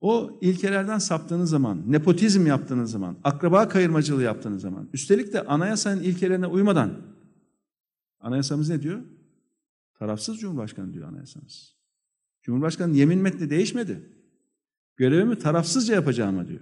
O 0.00 0.38
ilkelerden 0.42 0.98
saptığınız 0.98 1.50
zaman, 1.50 1.92
nepotizm 1.92 2.46
yaptığınız 2.46 2.90
zaman, 2.90 3.18
akraba 3.24 3.68
kayırmacılığı 3.68 4.22
yaptığınız 4.22 4.62
zaman, 4.62 4.88
üstelik 4.92 5.32
de 5.32 5.44
anayasanın 5.44 6.02
ilkelerine 6.02 6.46
uymadan, 6.46 7.16
anayasamız 8.20 8.68
ne 8.68 8.82
diyor? 8.82 9.00
Tarafsız 9.94 10.38
Cumhurbaşkanı 10.38 10.94
diyor 10.94 11.08
anayasamız. 11.08 11.77
Cumhurbaşkanı 12.48 12.96
yemin 12.96 13.18
metni 13.18 13.50
değişmedi. 13.50 14.00
Görevimi 14.96 15.38
tarafsızca 15.38 15.94
yapacağıma 15.94 16.48
diyor. 16.48 16.60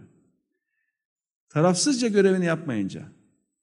Tarafsızca 1.49 2.09
görevini 2.09 2.45
yapmayınca, 2.45 3.09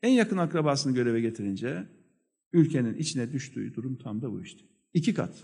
en 0.03 0.11
yakın 0.11 0.37
akrabasını 0.37 0.93
göreve 0.93 1.21
getirince, 1.21 1.87
ülkenin 2.53 2.93
içine 2.93 3.31
düştüğü 3.31 3.73
durum 3.73 3.95
tam 3.95 4.21
da 4.21 4.31
bu 4.31 4.41
işte. 4.41 4.63
İki 4.93 5.13
kat. 5.13 5.35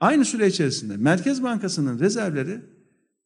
Aynı 0.00 0.24
süre 0.24 0.46
içerisinde 0.46 0.96
Merkez 0.96 1.42
Bankası'nın 1.42 1.98
rezervleri 1.98 2.60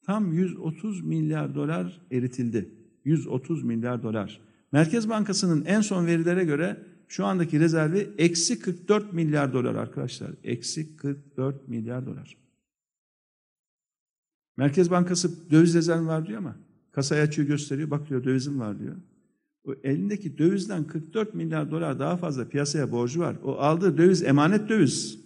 tam 0.03 0.33
130 0.33 1.05
milyar 1.05 1.55
dolar 1.55 2.01
eritildi. 2.11 2.71
130 3.05 3.65
milyar 3.65 4.03
dolar. 4.03 4.41
Merkez 4.73 5.09
Bankası'nın 5.09 5.65
en 5.65 5.81
son 5.81 6.07
verilere 6.07 6.45
göre 6.45 6.83
şu 7.09 7.25
andaki 7.25 7.61
rezervi 7.61 8.11
eksi 8.19 8.59
44 8.59 9.13
milyar 9.13 9.53
dolar 9.53 9.75
arkadaşlar. 9.75 10.31
Eksi 10.45 10.97
44 10.97 11.69
milyar 11.69 12.07
dolar. 12.07 12.44
Merkez 14.57 14.91
Bankası 14.91 15.51
döviz 15.51 15.75
rezervi 15.75 16.07
var 16.07 16.27
diyor 16.27 16.39
ama 16.39 16.57
kasayı 16.93 17.23
açıyor 17.23 17.49
gösteriyor. 17.49 17.91
Bak 17.91 18.09
diyor 18.09 18.25
dövizim 18.25 18.61
var 18.61 18.79
diyor. 18.79 18.97
O 19.65 19.75
elindeki 19.85 20.39
dövizden 20.39 20.85
44 20.85 21.35
milyar 21.35 21.71
dolar 21.71 21.99
daha 21.99 22.17
fazla 22.17 22.49
piyasaya 22.49 22.93
borcu 22.93 23.21
var. 23.21 23.37
O 23.45 23.53
aldığı 23.57 23.99
döviz 23.99 24.23
emanet 24.23 24.69
döviz. 24.69 25.25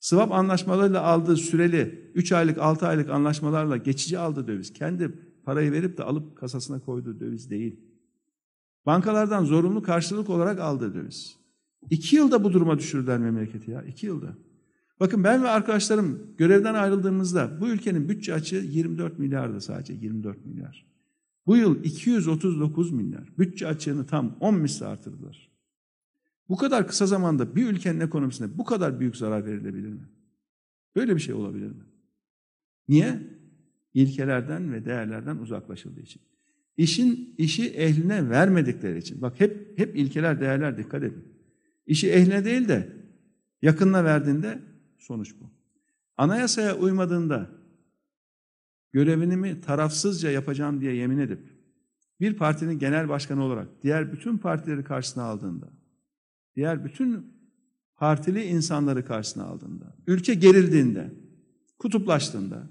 Swap 0.00 0.32
anlaşmalarıyla 0.32 1.02
aldığı 1.02 1.36
süreli 1.36 2.10
3 2.14 2.32
aylık 2.32 2.58
6 2.58 2.86
aylık 2.86 3.10
anlaşmalarla 3.10 3.76
geçici 3.76 4.18
aldığı 4.18 4.46
döviz. 4.46 4.72
Kendi 4.72 5.12
parayı 5.44 5.72
verip 5.72 5.98
de 5.98 6.02
alıp 6.02 6.36
kasasına 6.36 6.80
koyduğu 6.80 7.20
döviz 7.20 7.50
değil. 7.50 7.80
Bankalardan 8.86 9.44
zorunlu 9.44 9.82
karşılık 9.82 10.30
olarak 10.30 10.60
aldığı 10.60 10.94
döviz. 10.94 11.36
İki 11.90 12.16
yılda 12.16 12.44
bu 12.44 12.52
duruma 12.52 12.78
düşürdüler 12.78 13.18
memleketi 13.18 13.70
ya. 13.70 13.82
iki 13.82 14.06
yılda. 14.06 14.36
Bakın 15.00 15.24
ben 15.24 15.42
ve 15.42 15.48
arkadaşlarım 15.48 16.36
görevden 16.38 16.74
ayrıldığımızda 16.74 17.60
bu 17.60 17.68
ülkenin 17.68 18.08
bütçe 18.08 18.34
açığı 18.34 18.56
24 18.56 19.18
milyardı 19.18 19.60
sadece 19.60 19.92
24 19.92 20.46
milyar. 20.46 20.86
Bu 21.46 21.56
yıl 21.56 21.84
239 21.84 22.92
milyar. 22.92 23.28
Bütçe 23.38 23.66
açığını 23.66 24.06
tam 24.06 24.36
10 24.40 24.54
misli 24.54 24.86
artırdılar. 24.86 25.50
Bu 26.48 26.56
kadar 26.56 26.88
kısa 26.88 27.06
zamanda 27.06 27.56
bir 27.56 27.66
ülkenin 27.66 28.00
ekonomisine 28.00 28.58
bu 28.58 28.64
kadar 28.64 29.00
büyük 29.00 29.16
zarar 29.16 29.46
verilebilir 29.46 29.92
mi? 29.92 30.08
Böyle 30.96 31.14
bir 31.14 31.20
şey 31.20 31.34
olabilir 31.34 31.66
mi? 31.66 31.84
Niye? 32.88 33.20
İlkelerden 33.94 34.72
ve 34.72 34.84
değerlerden 34.84 35.36
uzaklaşıldığı 35.36 36.00
için. 36.00 36.22
İşin 36.76 37.34
işi 37.38 37.68
ehline 37.70 38.30
vermedikleri 38.30 38.98
için. 38.98 39.22
Bak 39.22 39.40
hep 39.40 39.78
hep 39.78 39.96
ilkeler, 39.96 40.40
değerler 40.40 40.78
dikkat 40.78 41.02
edin. 41.02 41.24
İşi 41.86 42.10
ehline 42.10 42.44
değil 42.44 42.68
de 42.68 42.92
yakınına 43.62 44.04
verdiğinde 44.04 44.58
sonuç 45.04 45.34
bu. 45.40 45.50
Anayasaya 46.16 46.76
uymadığında 46.76 47.50
görevini 48.92 49.60
tarafsızca 49.60 50.30
yapacağım 50.30 50.80
diye 50.80 50.94
yemin 50.94 51.18
edip 51.18 51.40
bir 52.20 52.36
partinin 52.36 52.78
genel 52.78 53.08
başkanı 53.08 53.44
olarak 53.44 53.68
diğer 53.82 54.12
bütün 54.12 54.38
partileri 54.38 54.84
karşısına 54.84 55.24
aldığında 55.24 55.68
diğer 56.56 56.84
bütün 56.84 57.34
partili 57.96 58.44
insanları 58.44 59.04
karşısına 59.04 59.44
aldığında, 59.44 59.96
ülke 60.06 60.34
gerildiğinde, 60.34 61.14
kutuplaştığında 61.78 62.68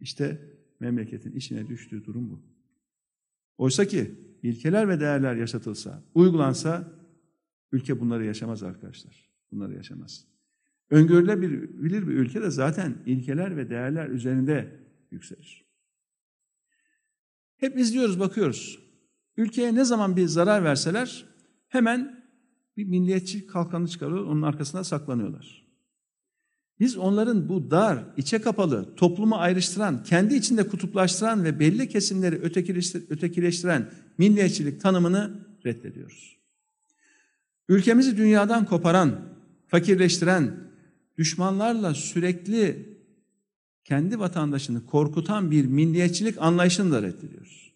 işte 0.00 0.40
memleketin 0.80 1.32
içine 1.32 1.66
düştüğü 1.66 2.04
durum 2.04 2.30
bu. 2.30 2.42
Oysa 3.58 3.84
ki 3.84 4.14
ilkeler 4.42 4.88
ve 4.88 5.00
değerler 5.00 5.34
yaşatılsa, 5.34 6.02
uygulansa 6.14 6.92
ülke 7.72 8.00
bunları 8.00 8.24
yaşamaz 8.24 8.62
arkadaşlar. 8.62 9.30
Bunları 9.52 9.74
yaşamaz. 9.74 10.33
Öngörülebilir 10.90 12.06
bir 12.06 12.12
ülke 12.12 12.42
de 12.42 12.50
zaten 12.50 12.94
ilkeler 13.06 13.56
ve 13.56 13.70
değerler 13.70 14.08
üzerinde 14.08 14.80
yükselir. 15.10 15.64
Hep 17.56 17.78
izliyoruz, 17.78 18.20
bakıyoruz. 18.20 18.78
Ülkeye 19.36 19.74
ne 19.74 19.84
zaman 19.84 20.16
bir 20.16 20.26
zarar 20.26 20.64
verseler 20.64 21.24
hemen 21.68 22.24
bir 22.76 22.84
milliyetçi 22.84 23.46
kalkanı 23.46 23.88
çıkarıyor, 23.88 24.26
onun 24.26 24.42
arkasına 24.42 24.84
saklanıyorlar. 24.84 25.64
Biz 26.80 26.96
onların 26.96 27.48
bu 27.48 27.70
dar, 27.70 28.04
içe 28.16 28.40
kapalı, 28.40 28.94
toplumu 28.96 29.36
ayrıştıran, 29.36 30.02
kendi 30.02 30.34
içinde 30.34 30.68
kutuplaştıran 30.68 31.44
ve 31.44 31.60
belli 31.60 31.88
kesimleri 31.88 32.36
ötekileştiren 33.10 33.90
milliyetçilik 34.18 34.80
tanımını 34.80 35.46
reddediyoruz. 35.66 36.36
Ülkemizi 37.68 38.16
dünyadan 38.16 38.64
koparan, 38.64 39.20
fakirleştiren, 39.66 40.73
düşmanlarla 41.18 41.94
sürekli 41.94 42.94
kendi 43.84 44.18
vatandaşını 44.18 44.86
korkutan 44.86 45.50
bir 45.50 45.64
milliyetçilik 45.64 46.36
anlayışını 46.38 46.92
da 46.92 47.02
reddediyoruz. 47.02 47.72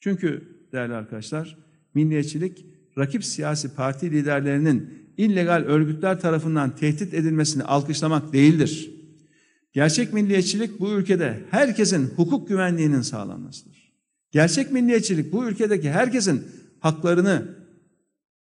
Çünkü 0.00 0.58
değerli 0.72 0.94
arkadaşlar, 0.94 1.58
milliyetçilik 1.94 2.66
rakip 2.98 3.24
siyasi 3.24 3.74
parti 3.74 4.10
liderlerinin 4.10 5.04
illegal 5.16 5.62
örgütler 5.66 6.20
tarafından 6.20 6.76
tehdit 6.76 7.14
edilmesini 7.14 7.62
alkışlamak 7.62 8.32
değildir. 8.32 8.90
Gerçek 9.72 10.12
milliyetçilik 10.12 10.80
bu 10.80 10.94
ülkede 10.94 11.44
herkesin 11.50 12.06
hukuk 12.06 12.48
güvenliğinin 12.48 13.02
sağlanmasıdır. 13.02 13.92
Gerçek 14.30 14.72
milliyetçilik 14.72 15.32
bu 15.32 15.48
ülkedeki 15.48 15.90
herkesin 15.90 16.46
haklarını 16.80 17.56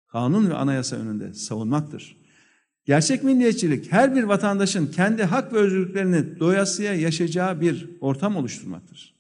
kanun 0.07 0.51
ve 0.51 0.55
anayasa 0.55 0.97
önünde 0.97 1.35
savunmaktır. 1.35 2.24
Gerçek 2.85 3.25
milliyetçilik 3.25 3.92
her 3.92 4.14
bir 4.14 4.23
vatandaşın 4.23 4.87
kendi 4.87 5.25
hak 5.25 5.53
ve 5.53 5.59
özgürlüklerini 5.59 6.40
doyasıya 6.40 6.94
yaşayacağı 6.94 7.61
bir 7.61 7.90
ortam 8.01 8.37
oluşturmaktır. 8.37 9.14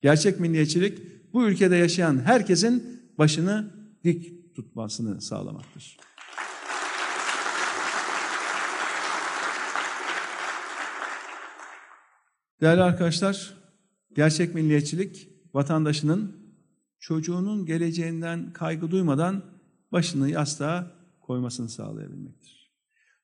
Gerçek 0.00 0.40
milliyetçilik 0.40 0.98
bu 1.32 1.46
ülkede 1.48 1.76
yaşayan 1.76 2.18
herkesin 2.18 3.00
başını 3.18 3.70
dik 4.04 4.54
tutmasını 4.56 5.20
sağlamaktır. 5.20 5.96
Değerli 12.60 12.82
arkadaşlar, 12.82 13.54
gerçek 14.16 14.54
milliyetçilik 14.54 15.28
vatandaşının 15.54 16.36
çocuğunun 16.98 17.66
geleceğinden 17.66 18.52
kaygı 18.52 18.90
duymadan 18.90 19.44
başını 19.92 20.30
yastığa 20.30 20.92
koymasını 21.20 21.68
sağlayabilmektir. 21.68 22.59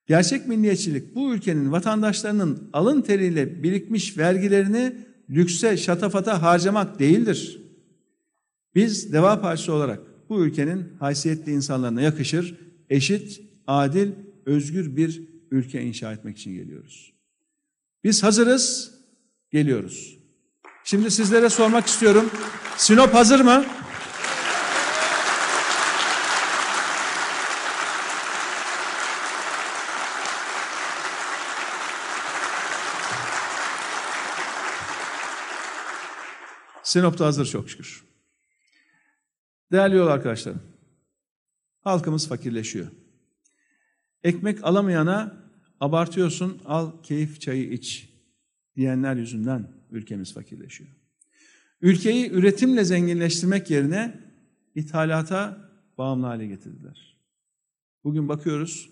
Gerçek 0.07 0.49
milliyetçilik 0.49 1.15
bu 1.15 1.35
ülkenin 1.35 1.73
vatandaşlarının 1.73 2.71
alın 2.73 3.03
teriyle 3.03 3.63
birikmiş 3.63 4.19
vergilerini 4.19 4.97
lükse, 5.31 5.77
şatafata 5.77 6.43
harcamak 6.43 6.99
değildir. 6.99 7.61
Biz 8.75 9.13
Deva 9.13 9.41
Partisi 9.41 9.71
olarak 9.71 10.01
bu 10.29 10.45
ülkenin 10.45 10.85
haysiyetli 11.01 11.53
insanlarına 11.53 12.01
yakışır, 12.01 12.59
eşit, 12.91 13.41
adil, 13.67 14.11
özgür 14.47 14.97
bir 14.97 15.23
ülke 15.51 15.83
inşa 15.83 16.13
etmek 16.13 16.39
için 16.39 16.55
geliyoruz. 16.55 17.13
Biz 18.05 18.23
hazırız, 18.23 18.95
geliyoruz. 19.51 20.19
Şimdi 20.85 21.11
sizlere 21.11 21.49
sormak 21.49 21.87
istiyorum. 21.87 22.31
Sinop 22.77 23.15
hazır 23.15 23.41
mı? 23.41 23.65
Sinop'ta 36.97 37.27
hazır 37.27 37.47
çok 37.47 37.71
şükür. 37.71 38.05
Değerli 39.73 39.97
yol 39.97 40.07
arkadaşlarım, 40.07 40.63
halkımız 41.81 42.29
fakirleşiyor. 42.29 42.87
Ekmek 44.25 44.65
alamayana 44.65 45.37
abartıyorsun, 45.81 46.61
al 46.65 47.03
keyif 47.03 47.41
çayı 47.41 47.73
iç 47.73 48.09
diyenler 48.77 49.17
yüzünden 49.17 49.69
ülkemiz 49.91 50.35
fakirleşiyor. 50.35 50.91
Ülkeyi 51.81 52.31
üretimle 52.31 52.85
zenginleştirmek 52.85 53.71
yerine 53.71 54.21
ithalata 54.75 55.71
bağımlı 55.99 56.27
hale 56.27 56.47
getirdiler. 56.47 57.17
Bugün 58.05 58.29
bakıyoruz, 58.29 58.91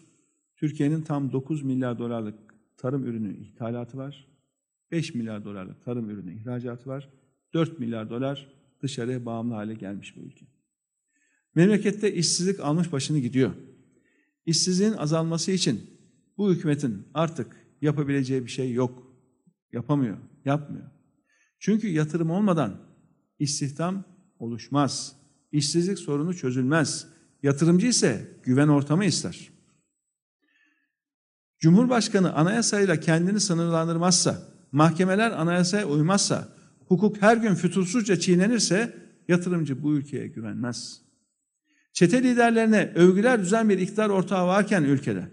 Türkiye'nin 0.57 1.03
tam 1.03 1.33
9 1.33 1.63
milyar 1.63 1.99
dolarlık 1.99 2.39
tarım 2.77 3.05
ürünü 3.05 3.37
ithalatı 3.37 3.99
var. 3.99 4.29
5 4.91 5.15
milyar 5.15 5.45
dolarlık 5.45 5.85
tarım 5.85 6.11
ürünü 6.11 6.35
ihracatı 6.35 6.91
var. 6.91 7.24
4 7.55 7.79
milyar 7.79 8.11
dolar 8.11 8.47
dışarıya 8.83 9.27
bağımlı 9.27 9.55
hale 9.55 9.75
gelmiş 9.75 10.17
bu 10.17 10.21
ülke. 10.21 10.47
Memlekette 11.55 12.15
işsizlik 12.15 12.61
almış 12.61 12.93
başını 12.93 13.19
gidiyor. 13.19 13.55
İşsizliğin 14.47 14.93
azalması 14.93 15.53
için 15.53 15.91
bu 16.39 16.53
hükümetin 16.53 17.09
artık 17.15 17.67
yapabileceği 17.81 18.45
bir 18.45 18.51
şey 18.51 18.73
yok. 18.73 19.15
Yapamıyor, 19.73 20.17
yapmıyor. 20.45 20.91
Çünkü 21.59 21.89
yatırım 21.89 22.31
olmadan 22.31 22.81
istihdam 23.39 24.05
oluşmaz. 24.39 25.17
İşsizlik 25.53 25.99
sorunu 25.99 26.35
çözülmez. 26.35 27.07
Yatırımcı 27.43 27.87
ise 27.87 28.41
güven 28.43 28.69
ortamı 28.69 29.05
ister. 29.05 29.51
Cumhurbaşkanı 31.59 32.33
anayasayla 32.35 33.01
kendini 33.01 33.41
sınırlandırmazsa, 33.41 34.49
mahkemeler 34.73 35.31
anayasaya 35.31 35.87
uymazsa, 35.87 36.54
hukuk 36.89 37.23
her 37.23 37.37
gün 37.37 37.55
fütursuzca 37.55 38.19
çiğnenirse 38.19 39.05
yatırımcı 39.29 39.83
bu 39.83 39.95
ülkeye 39.95 40.27
güvenmez. 40.27 41.03
Çete 41.93 42.23
liderlerine 42.23 42.93
övgüler 42.95 43.41
düzen 43.41 43.69
bir 43.69 43.79
iktidar 43.79 44.09
ortağı 44.09 44.47
varken 44.47 44.83
ülkede 44.83 45.31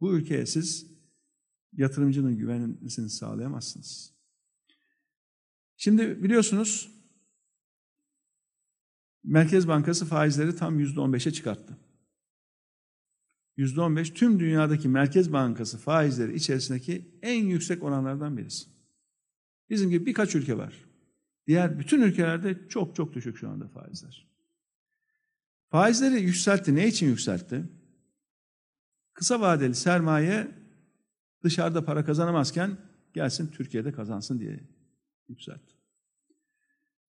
bu 0.00 0.16
ülkeye 0.16 0.46
siz 0.46 0.86
yatırımcının 1.72 2.36
güvenlisini 2.36 3.10
sağlayamazsınız. 3.10 4.14
Şimdi 5.76 6.22
biliyorsunuz 6.22 6.90
Merkez 9.24 9.68
Bankası 9.68 10.06
faizleri 10.06 10.56
tam 10.56 10.80
yüzde 10.80 11.00
on 11.00 11.12
beşe 11.12 11.32
çıkarttı. 11.32 11.78
Yüzde 13.56 13.80
on 13.80 13.96
beş 13.96 14.10
tüm 14.10 14.40
dünyadaki 14.40 14.88
Merkez 14.88 15.32
Bankası 15.32 15.78
faizleri 15.78 16.36
içerisindeki 16.36 17.18
en 17.22 17.44
yüksek 17.44 17.82
oranlardan 17.82 18.36
birisi. 18.36 18.77
Bizim 19.70 19.90
gibi 19.90 20.06
birkaç 20.06 20.34
ülke 20.34 20.58
var. 20.58 20.84
Diğer 21.46 21.78
bütün 21.78 22.02
ülkelerde 22.02 22.68
çok 22.68 22.96
çok 22.96 23.14
düşük 23.14 23.36
şu 23.38 23.48
anda 23.48 23.68
faizler. 23.68 24.28
Faizleri 25.70 26.22
yükseltti. 26.22 26.74
Ne 26.74 26.88
için 26.88 27.06
yükseltti? 27.06 27.64
Kısa 29.14 29.40
vadeli 29.40 29.74
sermaye 29.74 30.48
dışarıda 31.44 31.84
para 31.84 32.04
kazanamazken 32.04 32.76
gelsin 33.14 33.46
Türkiye'de 33.46 33.92
kazansın 33.92 34.40
diye 34.40 34.60
yükseltti. 35.28 35.74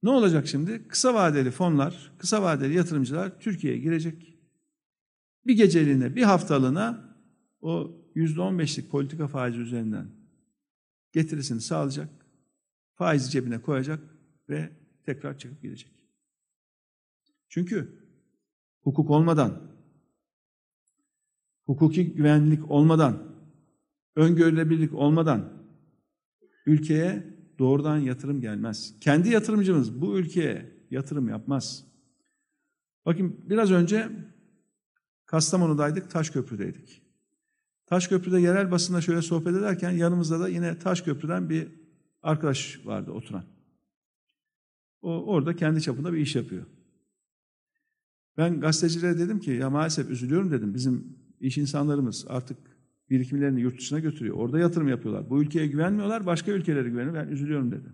Ne 0.02 0.10
olacak 0.10 0.48
şimdi? 0.48 0.88
Kısa 0.88 1.14
vadeli 1.14 1.50
fonlar, 1.50 2.12
kısa 2.18 2.42
vadeli 2.42 2.74
yatırımcılar 2.74 3.40
Türkiye'ye 3.40 3.78
girecek. 3.78 4.38
Bir 5.46 5.54
geceliğine, 5.54 6.16
bir 6.16 6.22
haftalığına 6.22 7.16
o 7.60 7.96
yüzde 8.14 8.40
on 8.40 8.58
beşlik 8.58 8.90
politika 8.90 9.28
faizi 9.28 9.58
üzerinden 9.58 10.10
getirisini 11.12 11.60
sağlayacak, 11.60 12.08
faizi 13.00 13.30
cebine 13.30 13.60
koyacak 13.60 14.00
ve 14.48 14.70
tekrar 15.06 15.38
çıkıp 15.38 15.62
gidecek. 15.62 15.92
Çünkü 17.48 18.04
hukuk 18.80 19.10
olmadan, 19.10 19.62
hukuki 21.66 22.14
güvenlik 22.14 22.70
olmadan, 22.70 23.36
öngörülebilirlik 24.16 24.94
olmadan 24.94 25.52
ülkeye 26.66 27.36
doğrudan 27.58 27.96
yatırım 27.98 28.40
gelmez. 28.40 28.94
Kendi 29.00 29.28
yatırımcımız 29.28 30.00
bu 30.00 30.18
ülkeye 30.18 30.72
yatırım 30.90 31.28
yapmaz. 31.28 31.86
Bakın 33.06 33.40
biraz 33.50 33.70
önce 33.70 34.08
Kastamonu'daydık, 35.26 36.10
Taşköprü'deydik. 36.10 37.02
Taşköprü'de 37.86 38.40
yerel 38.40 38.70
basında 38.70 39.00
şöyle 39.00 39.22
sohbet 39.22 39.56
ederken 39.56 39.90
yanımızda 39.90 40.40
da 40.40 40.48
yine 40.48 40.78
Taşköprü'den 40.78 41.50
bir 41.50 41.79
arkadaş 42.22 42.80
vardı 42.86 43.10
oturan. 43.10 43.44
O 45.02 45.24
orada 45.24 45.56
kendi 45.56 45.82
çapında 45.82 46.12
bir 46.12 46.18
iş 46.18 46.36
yapıyor. 46.36 46.66
Ben 48.36 48.60
gazetecilere 48.60 49.18
dedim 49.18 49.40
ki 49.40 49.50
ya 49.50 49.70
maalesef 49.70 50.10
üzülüyorum 50.10 50.50
dedim. 50.50 50.74
Bizim 50.74 51.18
iş 51.40 51.58
insanlarımız 51.58 52.26
artık 52.28 52.58
birikimlerini 53.10 53.60
yurt 53.60 53.78
dışına 53.78 53.98
götürüyor. 53.98 54.36
Orada 54.36 54.58
yatırım 54.58 54.88
yapıyorlar. 54.88 55.30
Bu 55.30 55.42
ülkeye 55.42 55.66
güvenmiyorlar, 55.66 56.26
başka 56.26 56.52
ülkelere 56.52 56.88
güveniyor. 56.88 57.14
Ben 57.14 57.28
üzülüyorum 57.28 57.70
dedi. 57.70 57.92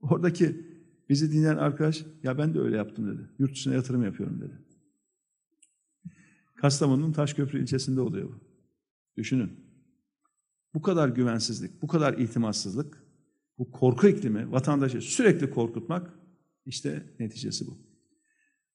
Oradaki 0.00 0.66
bizi 1.08 1.32
dinleyen 1.32 1.56
arkadaş, 1.56 2.04
ya 2.22 2.38
ben 2.38 2.54
de 2.54 2.60
öyle 2.60 2.76
yaptım 2.76 3.06
dedi. 3.06 3.28
Yurt 3.38 3.52
dışına 3.52 3.74
yatırım 3.74 4.04
yapıyorum 4.04 4.40
dedi. 4.40 4.58
Kastamonu'nun 6.56 7.12
Taşköprü 7.12 7.62
ilçesinde 7.62 8.00
oluyor 8.00 8.28
bu. 8.28 8.40
Düşünün. 9.16 9.69
Bu 10.74 10.82
kadar 10.82 11.08
güvensizlik, 11.08 11.82
bu 11.82 11.86
kadar 11.86 12.18
itimatsızlık, 12.18 13.04
bu 13.58 13.70
korku 13.70 14.08
iklimi 14.08 14.52
vatandaşı 14.52 15.00
sürekli 15.00 15.50
korkutmak 15.50 16.10
işte 16.66 17.02
neticesi 17.20 17.66
bu. 17.66 17.78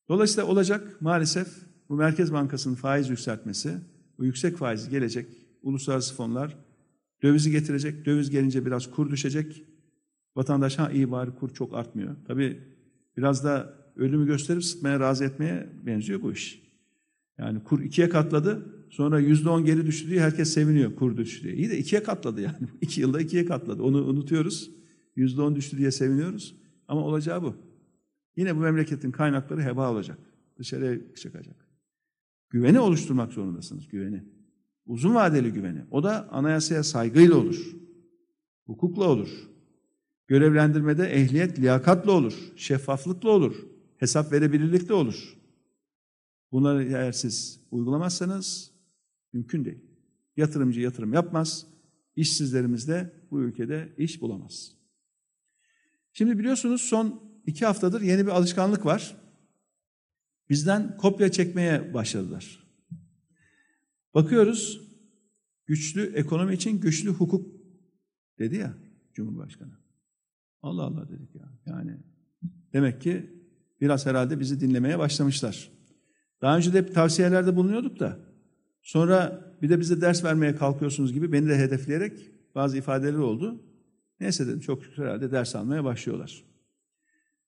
Dolayısıyla 0.09 0.49
olacak 0.49 1.01
maalesef 1.01 1.47
bu 1.89 1.95
Merkez 1.95 2.33
Bankası'nın 2.33 2.75
faiz 2.75 3.09
yükseltmesi, 3.09 3.77
bu 4.17 4.25
yüksek 4.25 4.57
faiz 4.57 4.89
gelecek, 4.89 5.27
uluslararası 5.61 6.15
fonlar 6.15 6.57
dövizi 7.23 7.51
getirecek, 7.51 8.05
döviz 8.05 8.29
gelince 8.29 8.65
biraz 8.65 8.91
kur 8.91 9.11
düşecek. 9.11 9.63
Vatandaş 10.35 10.79
ha 10.79 10.91
iyi 10.91 11.11
bari 11.11 11.35
kur 11.35 11.53
çok 11.53 11.73
artmıyor. 11.73 12.15
Tabii 12.27 12.63
biraz 13.17 13.43
da 13.43 13.73
ölümü 13.95 14.25
gösterip 14.25 14.63
sıtmaya 14.63 14.99
razı 14.99 15.25
etmeye 15.25 15.69
benziyor 15.85 16.21
bu 16.21 16.31
iş. 16.31 16.65
Yani 17.37 17.63
kur 17.63 17.81
ikiye 17.81 18.09
katladı, 18.09 18.65
sonra 18.89 19.19
yüzde 19.19 19.49
on 19.49 19.65
geri 19.65 19.85
düştü 19.85 20.09
diye 20.09 20.21
herkes 20.21 20.53
seviniyor 20.53 20.95
kur 20.95 21.17
düştü 21.17 21.43
diye. 21.43 21.55
İyi 21.55 21.69
de 21.69 21.77
ikiye 21.77 22.03
katladı 22.03 22.41
yani. 22.41 22.67
İki 22.81 23.01
yılda 23.01 23.21
ikiye 23.21 23.45
katladı. 23.45 23.83
Onu 23.83 24.05
unutuyoruz. 24.05 24.71
Yüzde 25.15 25.41
on 25.41 25.55
düştü 25.55 25.77
diye 25.77 25.91
seviniyoruz. 25.91 26.55
Ama 26.87 27.01
olacağı 27.01 27.43
bu. 27.43 27.55
Yine 28.35 28.55
bu 28.55 28.59
memleketin 28.59 29.11
kaynakları 29.11 29.63
heba 29.63 29.91
olacak. 29.91 30.17
Dışarıya 30.57 31.15
çıkacak. 31.15 31.67
Güveni 32.49 32.79
oluşturmak 32.79 33.33
zorundasınız, 33.33 33.87
güveni. 33.87 34.23
Uzun 34.85 35.15
vadeli 35.15 35.53
güveni. 35.53 35.81
O 35.91 36.03
da 36.03 36.29
anayasaya 36.31 36.83
saygıyla 36.83 37.35
olur. 37.35 37.75
Hukukla 38.65 39.09
olur. 39.09 39.29
Görevlendirmede 40.27 41.07
ehliyet, 41.07 41.59
liyakatla 41.59 42.11
olur. 42.11 42.33
Şeffaflıkla 42.55 43.29
olur. 43.29 43.55
Hesap 43.97 44.31
verebilirlikle 44.31 44.93
olur. 44.93 45.37
Bunları 46.51 46.83
eğer 46.83 47.11
siz 47.11 47.59
uygulamazsanız 47.71 48.71
mümkün 49.35 49.65
değil. 49.65 49.79
Yatırımcı 50.37 50.81
yatırım 50.81 51.13
yapmaz. 51.13 51.67
İşsizlerimiz 52.15 52.87
de 52.87 53.13
bu 53.31 53.41
ülkede 53.41 53.93
iş 53.97 54.21
bulamaz. 54.21 54.71
Şimdi 56.13 56.39
biliyorsunuz 56.39 56.81
son 56.81 57.21
iki 57.45 57.65
haftadır 57.65 58.01
yeni 58.01 58.25
bir 58.25 58.31
alışkanlık 58.31 58.85
var. 58.85 59.17
Bizden 60.49 60.97
kopya 60.97 61.31
çekmeye 61.31 61.93
başladılar. 61.93 62.63
Bakıyoruz, 64.13 64.81
güçlü 65.65 66.13
ekonomi 66.15 66.53
için 66.53 66.79
güçlü 66.79 67.09
hukuk 67.09 67.55
dedi 68.39 68.55
ya 68.55 68.73
Cumhurbaşkanı. 69.13 69.77
Allah 70.61 70.83
Allah 70.83 71.09
dedik 71.09 71.35
ya. 71.35 71.49
Yani 71.65 71.97
demek 72.73 73.01
ki 73.01 73.29
biraz 73.81 74.05
herhalde 74.05 74.39
bizi 74.39 74.59
dinlemeye 74.59 74.99
başlamışlar. 74.99 75.71
Daha 76.41 76.57
önce 76.57 76.73
de 76.73 76.77
hep 76.77 76.93
tavsiyelerde 76.95 77.55
bulunuyorduk 77.55 77.99
da 77.99 78.34
sonra 78.85 79.41
bir 79.61 79.69
de 79.69 79.79
bize 79.79 80.01
ders 80.01 80.23
vermeye 80.23 80.55
kalkıyorsunuz 80.55 81.13
gibi 81.13 81.31
beni 81.31 81.49
de 81.49 81.57
hedefleyerek 81.57 82.31
bazı 82.55 82.77
ifadeler 82.77 83.17
oldu. 83.17 83.63
Neyse 84.19 84.47
dedim 84.47 84.59
çok 84.59 84.83
şükür 84.83 85.03
herhalde 85.03 85.31
ders 85.31 85.55
almaya 85.55 85.83
başlıyorlar. 85.83 86.43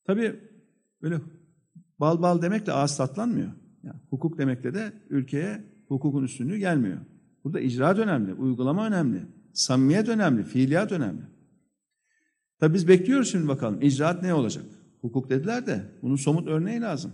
Tabii 0.05 0.39
böyle 1.01 1.21
bal 1.99 2.21
bal 2.21 2.41
demekle 2.41 2.71
ağız 2.71 2.97
tatlanmıyor. 2.97 3.51
Yani 3.83 3.99
hukuk 4.09 4.37
demekle 4.37 4.73
de 4.73 4.93
ülkeye 5.09 5.63
hukukun 5.87 6.23
üstünlüğü 6.23 6.57
gelmiyor. 6.57 6.97
Burada 7.43 7.59
icraat 7.59 7.99
önemli, 7.99 8.33
uygulama 8.33 8.87
önemli, 8.87 9.21
samimiyet 9.53 10.09
önemli, 10.09 10.43
fiiliyat 10.43 10.91
önemli. 10.91 11.21
Tabii 12.59 12.73
biz 12.73 12.87
bekliyoruz 12.87 13.31
şimdi 13.31 13.47
bakalım 13.47 13.81
icraat 13.81 14.23
ne 14.23 14.33
olacak? 14.33 14.65
Hukuk 15.01 15.29
dediler 15.29 15.67
de 15.67 15.81
bunun 16.01 16.15
somut 16.15 16.47
örneği 16.47 16.81
lazım. 16.81 17.11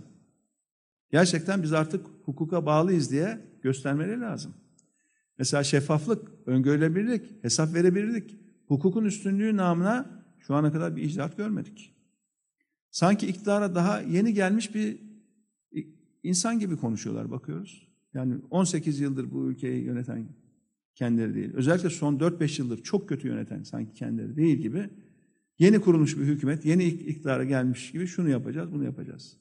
Gerçekten 1.10 1.62
biz 1.62 1.72
artık 1.72 2.06
hukuka 2.24 2.66
bağlıyız 2.66 3.10
diye 3.10 3.53
göstermeleri 3.64 4.20
lazım. 4.20 4.54
Mesela 5.38 5.64
şeffaflık, 5.64 6.28
öngörülebilirlik, 6.46 7.44
hesap 7.44 7.74
verebilirlik, 7.74 8.38
hukukun 8.68 9.04
üstünlüğü 9.04 9.56
namına 9.56 10.24
şu 10.38 10.54
ana 10.54 10.72
kadar 10.72 10.96
bir 10.96 11.02
icraat 11.02 11.36
görmedik. 11.36 11.94
Sanki 12.90 13.26
iktidara 13.26 13.74
daha 13.74 14.00
yeni 14.00 14.34
gelmiş 14.34 14.74
bir 14.74 15.00
insan 16.22 16.58
gibi 16.58 16.76
konuşuyorlar 16.76 17.30
bakıyoruz. 17.30 17.88
Yani 18.14 18.34
18 18.50 19.00
yıldır 19.00 19.30
bu 19.30 19.46
ülkeyi 19.46 19.84
yöneten 19.84 20.28
kendileri 20.94 21.34
değil. 21.34 21.50
Özellikle 21.54 21.90
son 21.90 22.18
4-5 22.18 22.62
yıldır 22.62 22.82
çok 22.82 23.08
kötü 23.08 23.28
yöneten 23.28 23.62
sanki 23.62 23.94
kendileri 23.94 24.36
değil 24.36 24.56
gibi 24.58 24.90
yeni 25.58 25.80
kurulmuş 25.80 26.18
bir 26.18 26.24
hükümet, 26.24 26.64
yeni 26.64 26.84
iktidara 26.84 27.44
gelmiş 27.44 27.92
gibi 27.92 28.06
şunu 28.06 28.28
yapacağız, 28.28 28.72
bunu 28.72 28.84
yapacağız. 28.84 29.36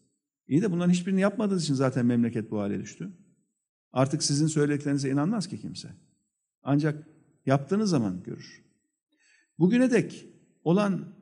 İyi 0.48 0.62
de 0.62 0.72
bunların 0.72 0.92
hiçbirini 0.92 1.22
yapmadığınız 1.22 1.64
için 1.64 1.74
zaten 1.74 2.06
memleket 2.06 2.52
bu 2.52 2.60
hale 2.60 2.80
düştü. 2.80 3.12
Artık 3.94 4.24
sizin 4.24 4.48
söylediklerinize 4.48 5.10
inanmaz 5.10 5.48
ki 5.48 5.60
kimse. 5.60 5.90
Ancak 6.64 7.08
yaptığınız 7.46 7.90
zaman 7.90 8.24
görür. 8.24 8.64
Bugüne 9.60 9.92
dek 9.92 10.28
olan 10.64 11.16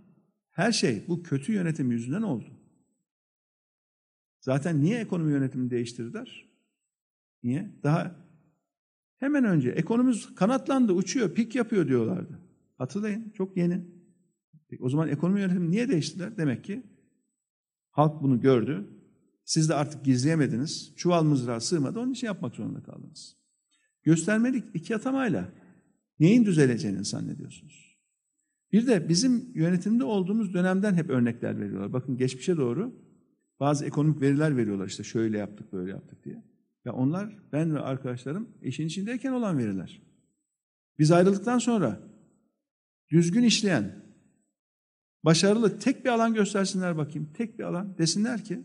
her 0.52 0.72
şey 0.72 1.04
bu 1.08 1.24
kötü 1.24 1.54
yönetim 1.54 1.92
yüzünden 1.92 2.22
oldu. 2.22 2.50
Zaten 4.40 4.82
niye 4.82 5.00
ekonomi 5.00 5.32
yönetimini 5.32 5.70
değiştirdiler? 5.70 6.50
Niye? 7.44 7.72
Daha 7.84 8.16
hemen 9.18 9.46
önce 9.46 9.70
ekonomimiz 9.70 10.36
kanatlandı, 10.36 10.94
uçuyor, 10.94 11.34
pik 11.34 11.56
yapıyor 11.56 11.88
diyorlardı. 11.88 12.40
Hatırlayın, 12.78 13.30
çok 13.30 13.58
yeni. 13.58 13.86
O 14.80 14.90
zaman 14.90 15.08
ekonomi 15.08 15.40
yönetimi 15.40 15.72
niye 15.72 15.90
değiştiler? 15.90 16.38
Demek 16.38 16.64
ki 16.64 16.84
halk 17.90 18.24
bunu 18.24 18.42
gördü. 18.42 19.01
Siz 19.46 19.70
de 19.70 19.76
artık 19.76 20.06
gizleyemediniz. 20.06 20.94
Çuval 20.96 21.24
mızrağı 21.24 21.62
sığmadı, 21.62 22.00
onun 22.00 22.12
için 22.12 22.28
yapmak 22.28 22.56
zorunda 22.56 22.84
kaldınız. 22.84 23.38
Göstermelik 24.04 24.64
iki 24.74 24.96
atamayla 24.96 25.50
neyin 26.20 26.46
düzeleceğini 26.46 27.06
zannediyorsunuz? 27.06 27.98
Bir 28.72 28.88
de 28.88 29.10
bizim 29.10 29.52
yönetimde 29.56 30.04
olduğumuz 30.04 30.54
dönemden 30.54 30.94
hep 30.94 31.10
örnekler 31.10 31.60
veriyorlar. 31.60 31.94
Bakın 31.94 32.18
geçmişe 32.18 32.58
doğru 32.58 32.96
bazı 33.60 33.86
ekonomik 33.86 34.22
veriler 34.22 34.58
veriyorlar 34.58 34.88
işte 34.88 35.04
şöyle 35.04 35.38
yaptık 35.38 35.74
böyle 35.74 35.92
yaptık 35.92 36.26
diye. 36.26 36.44
Ya 36.86 36.94
onlar 36.94 37.38
ben 37.52 37.76
ve 37.76 37.80
arkadaşlarım 37.80 38.50
işin 38.62 38.88
içindeyken 38.88 39.32
olan 39.32 39.58
veriler. 39.58 40.02
Biz 41.00 41.12
ayrıldıktan 41.12 41.60
sonra 41.60 42.00
düzgün 43.12 43.44
işleyen, 43.44 44.06
başarılı 45.24 45.80
tek 45.80 46.06
bir 46.06 46.10
alan 46.10 46.34
göstersinler 46.34 46.98
bakayım. 46.98 47.30
Tek 47.34 47.60
bir 47.60 47.64
alan 47.64 47.98
desinler 47.98 48.44
ki 48.44 48.60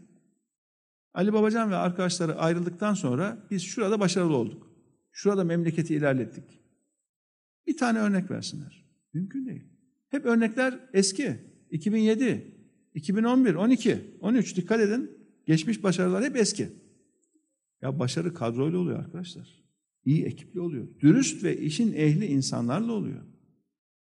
Ali 1.17 1.33
Babacan 1.33 1.71
ve 1.71 1.77
arkadaşları 1.77 2.39
ayrıldıktan 2.39 2.95
sonra 2.95 3.39
biz 3.51 3.63
şurada 3.63 4.01
başarılı 4.01 4.37
olduk. 4.37 4.71
Şurada 5.13 5.45
memleketi 5.45 5.95
ilerlettik. 5.95 6.45
Bir 7.67 7.77
tane 7.77 7.99
örnek 7.99 8.31
versinler. 8.31 8.85
Mümkün 9.13 9.47
değil. 9.47 9.65
Hep 10.09 10.25
örnekler 10.25 10.79
eski. 10.93 11.37
2007, 11.71 12.55
2011, 12.95 13.55
12, 13.55 13.99
13 14.21 14.57
dikkat 14.57 14.81
edin. 14.81 15.11
Geçmiş 15.47 15.83
başarılar 15.83 16.25
hep 16.25 16.37
eski. 16.37 16.69
Ya 17.83 17.99
başarı 17.99 18.35
kadroyla 18.35 18.79
oluyor 18.79 18.99
arkadaşlar. 18.99 19.65
İyi 20.05 20.25
ekiple 20.25 20.61
oluyor. 20.61 20.89
Dürüst 21.01 21.45
ve 21.45 21.61
işin 21.61 21.93
ehli 21.93 22.27
insanlarla 22.27 22.93
oluyor. 22.93 23.23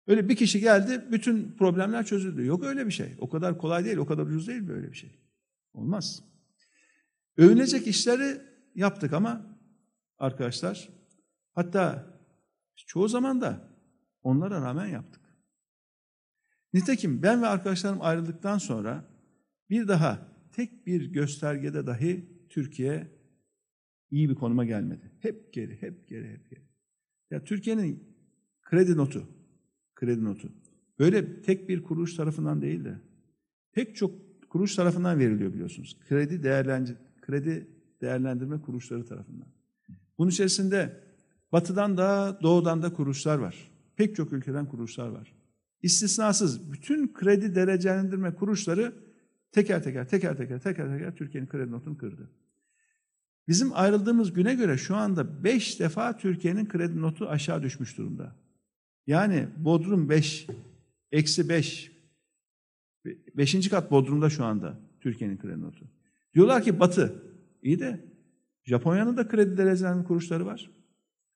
Öyle 0.08 0.30
bir 0.30 0.36
kişi 0.36 0.60
geldi, 0.60 1.06
bütün 1.12 1.52
problemler 1.58 2.06
çözüldü. 2.06 2.46
Yok 2.46 2.63
öyle 2.63 2.86
bir 2.86 2.91
şey. 2.91 3.08
O 3.18 3.30
kadar 3.30 3.58
kolay 3.58 3.86
değil, 3.86 3.98
o 3.98 4.06
kadar 4.06 4.24
ucuz 4.24 4.48
değil 4.48 4.68
böyle 4.68 4.91
bir 4.91 4.98
şey. 4.98 5.12
Olmaz. 5.74 6.35
Övünecek 7.38 7.88
işleri 7.88 8.41
yaptık 8.76 9.13
ama 9.13 9.58
arkadaşlar, 10.17 10.89
hatta 11.54 12.13
çoğu 12.76 13.08
zaman 13.08 13.41
da 13.41 13.69
onlara 14.24 14.62
rağmen 14.62 14.88
yaptık. 14.88 15.21
Nitekim 16.74 17.24
ben 17.24 17.41
ve 17.41 17.48
arkadaşlarım 17.48 18.02
ayrıldıktan 18.02 18.58
sonra 18.58 19.06
bir 19.69 19.88
daha 19.88 20.28
tek 20.52 20.88
bir 20.88 21.06
göstergede 21.06 21.88
dahi 21.88 22.30
Türkiye 22.50 23.08
iyi 24.12 24.30
bir 24.30 24.36
konuma 24.36 24.65
gelmedi. 24.65 25.12
Hep 25.19 25.54
geri, 25.54 25.82
hep 25.82 26.08
geri, 26.08 26.30
hep 26.30 26.50
geri. 26.50 26.62
Ya 27.32 27.43
Türkiye'nin 27.43 28.17
kredi 28.62 28.98
notu, 28.98 29.28
kredi 29.95 30.24
notu 30.24 30.52
böyle 31.00 31.41
tek 31.41 31.69
bir 31.69 31.84
kuruluş 31.84 32.15
tarafından 32.15 32.62
değil 32.62 32.86
de 32.86 33.00
pek 33.71 33.95
çok 33.95 34.12
kuruluş 34.50 34.76
tarafından 34.76 35.19
veriliyor 35.19 35.54
biliyorsunuz. 35.54 35.98
Kredi 36.08 36.43
değerlendir 36.43 36.98
kredi 37.26 37.68
değerlendirme 38.02 38.62
kuruluşları 38.62 39.06
tarafından. 39.06 39.48
Bunun 40.18 40.30
içerisinde 40.30 41.04
batıdan 41.52 41.98
da 41.98 42.40
doğudan 42.44 42.82
da 42.82 42.94
kuruluşlar 42.94 43.38
var. 43.38 43.72
Pek 43.96 44.16
çok 44.16 44.34
ülkeden 44.34 44.66
kuruluşlar 44.66 45.08
var. 45.08 45.34
İstisnasız 45.82 46.74
bütün 46.74 47.14
kredi 47.14 47.56
derecelendirme 47.56 48.36
kuruluşları 48.36 48.94
teker 49.52 49.84
teker 49.84 50.08
teker 50.08 50.38
teker 50.38 50.60
teker 50.60 50.88
teker 50.88 51.16
Türkiye'nin 51.16 51.48
kredi 51.48 51.72
notunu 51.72 51.98
kırdı. 51.98 52.30
Bizim 53.48 53.70
ayrıldığımız 53.74 54.34
güne 54.34 54.56
göre 54.56 54.78
şu 54.78 54.96
anda 54.96 55.44
beş 55.44 55.80
defa 55.80 56.18
Türkiye'nin 56.18 56.68
kredi 56.68 57.02
notu 57.02 57.30
aşağı 57.30 57.64
düşmüş 57.64 57.98
durumda. 57.98 58.36
Yani 59.08 59.48
Bodrum 59.58 60.10
5, 60.10 60.48
eksi 61.12 61.50
5, 61.50 61.92
beşinci 63.38 63.70
kat 63.70 63.92
Bodrum'da 63.92 64.30
şu 64.30 64.46
anda 64.46 64.80
Türkiye'nin 65.02 65.38
kredi 65.38 65.62
notu. 65.62 65.94
Diyorlar 66.36 66.63
ki 66.63 66.80
Batı, 66.80 67.24
iyi 67.62 67.80
de 67.80 68.06
Japonya'nın 68.63 69.17
da 69.17 69.28
kredi 69.28 69.58
derecelendirme 69.58 70.04
kuruluşları 70.04 70.45
var. 70.45 70.71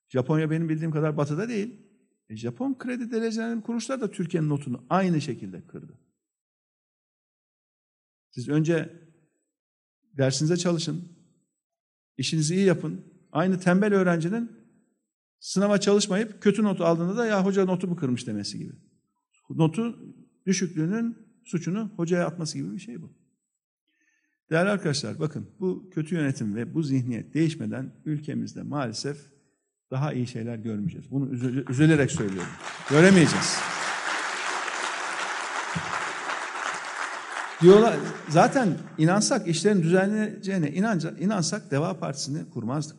Japonya 0.08 0.50
benim 0.50 0.68
bildiğim 0.68 0.90
kadar 0.90 1.16
batıda 1.16 1.48
değil. 1.48 1.80
E 2.28 2.36
Japon 2.36 2.78
kredi 2.78 3.10
derecelendirme 3.10 3.62
kuruluşları 3.62 4.00
da 4.00 4.10
Türkiye'nin 4.10 4.48
notunu 4.48 4.84
aynı 4.90 5.20
şekilde 5.20 5.66
kırdı. 5.66 5.98
Siz 8.30 8.48
önce 8.48 8.92
dersinize 10.16 10.56
çalışın, 10.56 11.08
işinizi 12.16 12.54
iyi 12.54 12.66
yapın. 12.66 13.04
Aynı 13.32 13.60
tembel 13.60 13.94
öğrencinin 13.94 14.52
sınava 15.40 15.80
çalışmayıp 15.80 16.42
kötü 16.42 16.62
notu 16.62 16.84
aldığında 16.84 17.16
da 17.16 17.26
ya 17.26 17.44
hoca 17.44 17.64
notumu 17.64 17.96
kırmış 17.96 18.26
demesi 18.26 18.58
gibi. 18.58 18.72
Notu 19.50 20.14
düşüklüğünün 20.46 21.16
suçunu 21.44 21.92
hocaya 21.96 22.26
atması 22.26 22.58
gibi 22.58 22.72
bir 22.72 22.78
şey 22.78 23.02
bu. 23.02 23.19
Değerli 24.50 24.70
arkadaşlar 24.70 25.18
bakın 25.18 25.46
bu 25.60 25.90
kötü 25.90 26.14
yönetim 26.14 26.54
ve 26.54 26.74
bu 26.74 26.82
zihniyet 26.82 27.34
değişmeden 27.34 27.92
ülkemizde 28.04 28.62
maalesef 28.62 29.16
daha 29.90 30.12
iyi 30.12 30.26
şeyler 30.26 30.56
görmeyeceğiz. 30.56 31.10
Bunu 31.10 31.30
üzülerek 31.70 32.10
söylüyorum. 32.10 32.50
Göremeyeceğiz. 32.90 33.58
Diyorlar 37.62 37.96
zaten 38.28 38.78
inansak 38.98 39.48
işlerin 39.48 39.82
düzenleneceğine 39.82 40.70
inanca, 40.70 41.10
inansak 41.18 41.70
Deva 41.70 41.98
Partisi'ni 41.98 42.50
kurmazdık. 42.50 42.96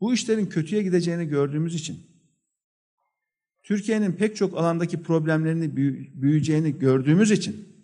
Bu 0.00 0.14
işlerin 0.14 0.46
kötüye 0.46 0.82
gideceğini 0.82 1.28
gördüğümüz 1.28 1.74
için 1.74 1.98
Türkiye'nin 3.62 4.12
pek 4.12 4.36
çok 4.36 4.58
alandaki 4.58 5.02
problemlerini 5.02 5.76
büyüyeceğini 6.22 6.78
gördüğümüz 6.78 7.30
için 7.30 7.75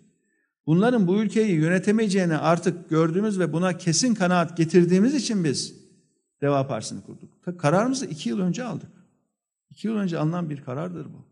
bunların 0.65 1.07
bu 1.07 1.21
ülkeyi 1.21 1.55
yönetemeyeceğini 1.55 2.37
artık 2.37 2.89
gördüğümüz 2.89 3.39
ve 3.39 3.53
buna 3.53 3.77
kesin 3.77 4.15
kanaat 4.15 4.57
getirdiğimiz 4.57 5.15
için 5.15 5.43
biz 5.43 5.75
Deva 6.41 6.67
Partisi'ni 6.67 7.01
kurduk. 7.01 7.59
Kararımızı 7.59 8.05
iki 8.05 8.29
yıl 8.29 8.39
önce 8.39 8.63
aldık. 8.63 8.91
İki 9.69 9.87
yıl 9.87 9.95
önce 9.95 10.17
alınan 10.17 10.49
bir 10.49 10.63
karardır 10.63 11.05
bu. 11.05 11.25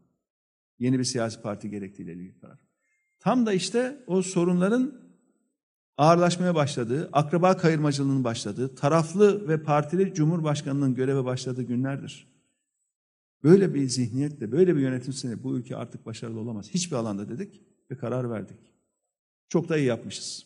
Yeni 0.79 0.99
bir 0.99 1.03
siyasi 1.03 1.41
parti 1.41 1.69
gerektiğiyle 1.69 2.13
ilgili 2.13 2.39
karar. 2.39 2.59
Tam 3.19 3.45
da 3.45 3.53
işte 3.53 4.03
o 4.07 4.21
sorunların 4.21 5.01
ağırlaşmaya 5.97 6.55
başladığı, 6.55 7.09
akraba 7.13 7.57
kayırmacılığının 7.57 8.23
başladığı, 8.23 8.75
taraflı 8.75 9.47
ve 9.47 9.63
partili 9.63 10.13
cumhurbaşkanının 10.13 10.95
göreve 10.95 11.25
başladığı 11.25 11.63
günlerdir. 11.63 12.27
Böyle 13.43 13.73
bir 13.73 13.87
zihniyetle, 13.87 14.51
böyle 14.51 14.75
bir 14.75 14.81
yönetim 14.81 15.13
sistemi 15.13 15.43
bu 15.43 15.57
ülke 15.57 15.75
artık 15.75 16.05
başarılı 16.05 16.39
olamaz. 16.39 16.69
Hiçbir 16.69 16.95
alanda 16.95 17.29
dedik 17.29 17.61
ve 17.91 17.97
karar 17.97 18.29
verdik. 18.29 18.70
Çok 19.51 19.69
da 19.69 19.77
iyi 19.77 19.87
yapmışız. 19.87 20.45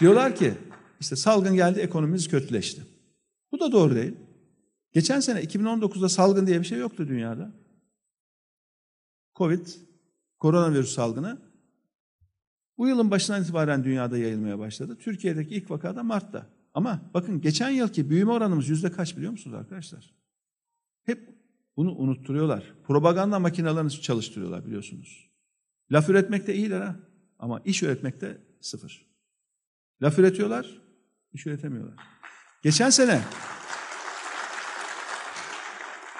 Diyorlar 0.00 0.36
ki 0.36 0.54
işte 1.00 1.16
salgın 1.16 1.54
geldi 1.54 1.80
ekonomimiz 1.80 2.28
kötüleşti. 2.28 2.82
Bu 3.52 3.60
da 3.60 3.72
doğru 3.72 3.94
değil. 3.94 4.14
Geçen 4.92 5.20
sene 5.20 5.40
2019'da 5.40 6.08
salgın 6.08 6.46
diye 6.46 6.60
bir 6.60 6.64
şey 6.64 6.78
yoktu 6.78 7.08
dünyada. 7.08 7.52
Covid, 9.34 9.66
koronavirüs 10.38 10.94
salgını 10.94 11.38
bu 12.78 12.88
yılın 12.88 13.10
başından 13.10 13.42
itibaren 13.42 13.84
dünyada 13.84 14.18
yayılmaya 14.18 14.58
başladı. 14.58 14.98
Türkiye'deki 15.00 15.54
ilk 15.54 15.70
vaka 15.70 15.96
da 15.96 16.02
Mart'ta. 16.02 16.46
Ama 16.74 17.00
bakın 17.14 17.40
geçen 17.40 17.70
yılki 17.70 18.10
büyüme 18.10 18.32
oranımız 18.32 18.68
yüzde 18.68 18.92
kaç 18.92 19.16
biliyor 19.16 19.32
musunuz 19.32 19.56
arkadaşlar? 19.56 20.14
Hep 21.04 21.39
bunu 21.76 21.94
unutturuyorlar. 21.94 22.74
Propaganda 22.86 23.38
makinelerini 23.38 23.90
çalıştırıyorlar 23.90 24.66
biliyorsunuz. 24.66 25.30
Laf 25.92 26.08
üretmekte 26.08 26.54
iyiler 26.54 26.80
ha 26.80 26.96
ama 27.38 27.60
iş 27.64 27.82
üretmekte 27.82 28.38
sıfır. 28.60 29.06
Laf 30.02 30.18
üretiyorlar, 30.18 30.80
iş 31.32 31.46
üretemiyorlar. 31.46 31.94
Geçen 32.62 32.90
sene 32.90 33.20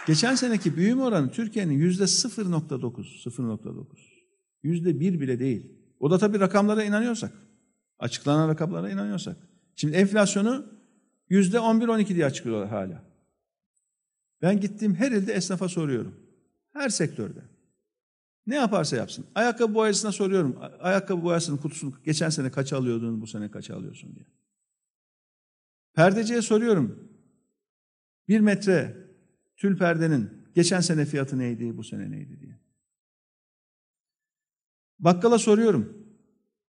Geçen 0.06 0.34
seneki 0.34 0.76
büyüme 0.76 1.02
oranı 1.02 1.30
Türkiye'nin 1.30 1.72
yüzde 1.72 2.02
0.9, 2.02 2.80
0.9. 2.80 3.86
Yüzde 4.62 5.00
bir 5.00 5.20
bile 5.20 5.38
değil. 5.38 5.72
O 6.00 6.10
da 6.10 6.18
tabii 6.18 6.40
rakamlara 6.40 6.84
inanıyorsak. 6.84 7.32
Açıklanan 7.98 8.48
rakamlara 8.48 8.90
inanıyorsak. 8.90 9.36
Şimdi 9.76 9.96
enflasyonu 9.96 10.66
yüzde 11.28 11.56
11-12 11.56 12.08
diye 12.08 12.26
açıklıyorlar 12.26 12.68
hala. 12.68 13.09
Ben 14.42 14.60
gittiğim 14.60 14.94
her 14.94 15.12
ilde 15.12 15.32
esnafa 15.32 15.68
soruyorum. 15.68 16.14
Her 16.72 16.88
sektörde. 16.88 17.40
Ne 18.46 18.54
yaparsa 18.54 18.96
yapsın. 18.96 19.26
Ayakkabı 19.34 19.74
boyacısına 19.74 20.12
soruyorum. 20.12 20.58
Ayakkabı 20.80 21.22
boyasının 21.22 21.56
kutusunu 21.56 21.94
geçen 22.04 22.30
sene 22.30 22.50
kaça 22.50 22.76
alıyordun, 22.76 23.20
bu 23.20 23.26
sene 23.26 23.50
kaça 23.50 23.76
alıyorsun 23.76 24.14
diye. 24.14 24.26
Perdeciye 25.94 26.42
soruyorum. 26.42 27.08
Bir 28.28 28.40
metre 28.40 28.96
tül 29.56 29.78
perdenin 29.78 30.30
geçen 30.54 30.80
sene 30.80 31.04
fiyatı 31.04 31.38
neydi, 31.38 31.76
bu 31.76 31.84
sene 31.84 32.10
neydi 32.10 32.40
diye. 32.40 32.58
Bakkala 34.98 35.38
soruyorum. 35.38 36.06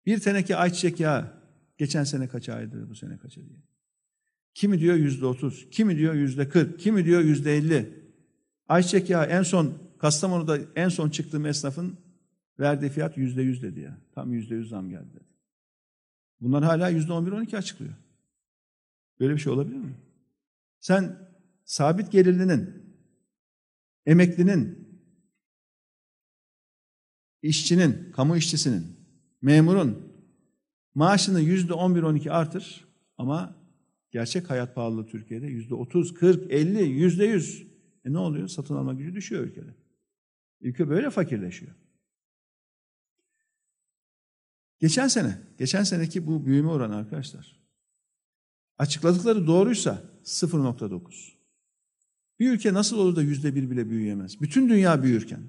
Bir 0.06 0.20
teneke 0.20 0.56
ayçiçek 0.56 1.00
yağı 1.00 1.32
geçen 1.78 2.04
sene 2.04 2.28
kaça 2.28 2.54
aydı, 2.54 2.90
bu 2.90 2.94
sene 2.94 3.18
kaça 3.18 3.40
diye. 3.40 3.58
Kimi 4.54 4.80
diyor 4.80 4.96
yüzde 4.96 5.26
otuz, 5.26 5.70
kimi 5.70 5.98
diyor 5.98 6.14
yüzde 6.14 6.48
kırk, 6.48 6.80
kimi 6.80 7.04
diyor 7.04 7.20
yüzde 7.20 7.56
elli. 7.56 8.00
Ayçiçek 8.68 9.10
yağı 9.10 9.24
en 9.24 9.42
son 9.42 9.74
Kastamonu'da 9.98 10.58
en 10.76 10.88
son 10.88 11.10
çıktığım 11.10 11.46
esnafın 11.46 11.98
verdiği 12.58 12.90
fiyat 12.90 13.16
yüzde 13.16 13.42
yüz 13.42 13.62
dedi 13.62 13.80
ya. 13.80 13.98
Tam 14.14 14.32
yüzde 14.32 14.54
yüz 14.54 14.68
zam 14.68 14.90
geldi 14.90 15.12
dedi. 15.14 15.24
Bunlar 16.40 16.64
hala 16.64 16.88
yüzde 16.88 17.12
on 17.12 17.26
bir, 17.26 17.32
on 17.32 17.42
iki 17.42 17.58
açıklıyor. 17.58 17.94
Böyle 19.20 19.34
bir 19.34 19.38
şey 19.38 19.52
olabilir 19.52 19.76
mi? 19.76 19.94
Sen 20.80 21.28
sabit 21.64 22.12
gelirlinin, 22.12 22.94
emeklinin, 24.06 24.88
işçinin, 27.42 28.12
kamu 28.12 28.36
işçisinin, 28.36 28.96
memurun 29.42 30.12
maaşını 30.94 31.40
yüzde 31.40 31.74
on 31.74 31.94
bir, 31.94 32.02
on 32.02 32.14
iki 32.14 32.32
artır 32.32 32.84
ama 33.18 33.59
gerçek 34.10 34.50
hayat 34.50 34.74
pahalılığı 34.74 35.06
Türkiye'de 35.06 35.46
yüzde 35.46 35.74
otuz, 35.74 36.14
kırk, 36.14 36.52
elli, 36.52 36.82
yüzde 36.82 37.24
yüz. 37.24 37.66
E 38.04 38.12
ne 38.12 38.18
oluyor? 38.18 38.48
Satın 38.48 38.74
alma 38.74 38.94
gücü 38.94 39.14
düşüyor 39.14 39.44
ülkede. 39.44 39.74
Ülke 40.60 40.88
böyle 40.88 41.10
fakirleşiyor. 41.10 41.72
Geçen 44.78 45.08
sene, 45.08 45.38
geçen 45.58 45.84
seneki 45.84 46.26
bu 46.26 46.46
büyüme 46.46 46.68
oranı 46.68 46.96
arkadaşlar. 46.96 47.60
Açıkladıkları 48.78 49.46
doğruysa 49.46 50.02
0.9. 50.24 51.32
Bir 52.38 52.50
ülke 52.50 52.74
nasıl 52.74 52.98
olur 52.98 53.16
da 53.16 53.22
yüzde 53.22 53.54
bir 53.54 53.70
bile 53.70 53.90
büyüyemez? 53.90 54.40
Bütün 54.40 54.68
dünya 54.68 55.02
büyürken. 55.02 55.40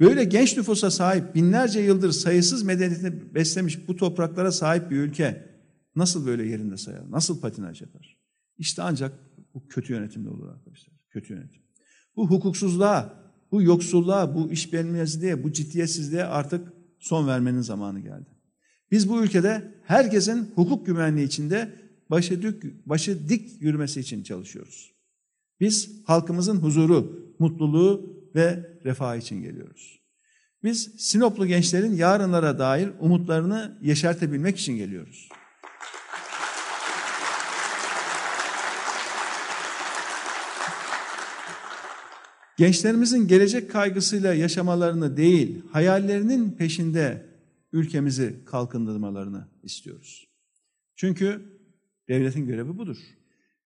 Böyle 0.00 0.24
genç 0.24 0.56
nüfusa 0.56 0.90
sahip 0.90 1.34
binlerce 1.34 1.80
yıldır 1.80 2.12
sayısız 2.12 2.62
medeniyetini 2.62 3.34
beslemiş 3.34 3.88
bu 3.88 3.96
topraklara 3.96 4.52
sahip 4.52 4.90
bir 4.90 4.96
ülke 4.96 5.53
nasıl 5.96 6.26
böyle 6.26 6.46
yerinde 6.46 6.76
sayar? 6.76 7.10
Nasıl 7.10 7.40
patinaj 7.40 7.82
yapar? 7.82 8.18
İşte 8.58 8.82
ancak 8.82 9.12
bu 9.54 9.68
kötü 9.68 9.92
yönetimde 9.92 10.28
olur 10.28 10.48
arkadaşlar. 10.48 10.94
Kötü 11.10 11.34
yönetim. 11.34 11.62
Bu 12.16 12.30
hukuksuzluğa, 12.30 13.24
bu 13.52 13.62
yoksulluğa, 13.62 14.34
bu 14.34 14.52
iş 14.52 14.72
beğenmezliğe, 14.72 15.44
bu 15.44 15.52
ciddiyetsizliğe 15.52 16.24
artık 16.24 16.72
son 16.98 17.26
vermenin 17.26 17.60
zamanı 17.60 18.00
geldi. 18.00 18.30
Biz 18.90 19.08
bu 19.08 19.24
ülkede 19.24 19.74
herkesin 19.84 20.52
hukuk 20.54 20.86
güvenliği 20.86 21.26
içinde 21.26 21.72
başı 22.10 22.42
dik, 22.42 22.86
başı 22.86 23.28
dik 23.28 23.62
yürümesi 23.62 24.00
için 24.00 24.22
çalışıyoruz. 24.22 24.94
Biz 25.60 26.02
halkımızın 26.04 26.56
huzuru, 26.56 27.34
mutluluğu 27.38 28.24
ve 28.34 28.78
refah 28.84 29.16
için 29.16 29.42
geliyoruz. 29.42 30.00
Biz 30.62 30.94
Sinoplu 30.98 31.46
gençlerin 31.46 31.96
yarınlara 31.96 32.58
dair 32.58 32.90
umutlarını 33.00 33.78
yeşertebilmek 33.82 34.58
için 34.58 34.76
geliyoruz. 34.76 35.28
Gençlerimizin 42.56 43.28
gelecek 43.28 43.70
kaygısıyla 43.70 44.34
yaşamalarını 44.34 45.16
değil, 45.16 45.62
hayallerinin 45.70 46.50
peşinde 46.50 47.26
ülkemizi 47.72 48.36
kalkındırmalarını 48.44 49.48
istiyoruz. 49.62 50.28
Çünkü 50.96 51.42
devletin 52.08 52.46
görevi 52.46 52.78
budur. 52.78 52.96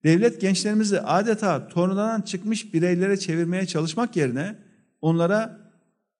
Devlet 0.04 0.40
gençlerimizi 0.40 1.00
adeta 1.00 1.68
tornadan 1.68 2.20
çıkmış 2.20 2.74
bireylere 2.74 3.16
çevirmeye 3.16 3.66
çalışmak 3.66 4.16
yerine 4.16 4.58
onlara 5.00 5.70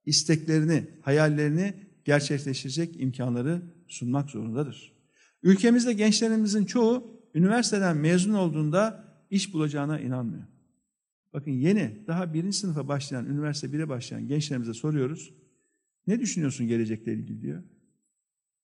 isteklerini, 0.07 0.87
hayallerini 1.03 1.75
gerçekleştirecek 2.05 3.01
imkanları 3.01 3.63
sunmak 3.89 4.31
zorundadır. 4.31 4.93
Ülkemizde 5.43 5.93
gençlerimizin 5.93 6.65
çoğu 6.65 7.21
üniversiteden 7.35 7.97
mezun 7.97 8.35
olduğunda 8.35 9.05
iş 9.31 9.55
bulacağına 9.55 10.01
inanmıyor. 10.01 10.45
Bakın 11.33 11.51
yeni, 11.51 12.05
daha 12.07 12.35
birinci 12.35 12.57
sınıfa 12.57 12.89
başlayan, 12.89 13.27
üniversite 13.27 13.73
bire 13.73 13.89
başlayan 13.89 14.29
gençlerimize 14.29 14.75
soruyoruz. 14.75 15.35
Ne 16.07 16.21
düşünüyorsun 16.21 16.67
gelecekle 16.67 17.13
ilgili 17.13 17.43
diyor. 17.43 17.63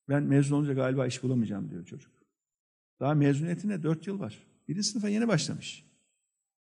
Ben 0.08 0.22
mezun 0.22 0.56
olunca 0.56 0.72
galiba 0.72 1.06
iş 1.06 1.22
bulamayacağım 1.22 1.70
diyor 1.70 1.84
çocuk. 1.84 2.12
Daha 3.00 3.14
mezuniyetine 3.14 3.82
dört 3.82 4.06
yıl 4.06 4.20
var. 4.20 4.38
Birinci 4.68 4.88
sınıfa 4.88 5.08
yeni 5.08 5.28
başlamış. 5.28 5.84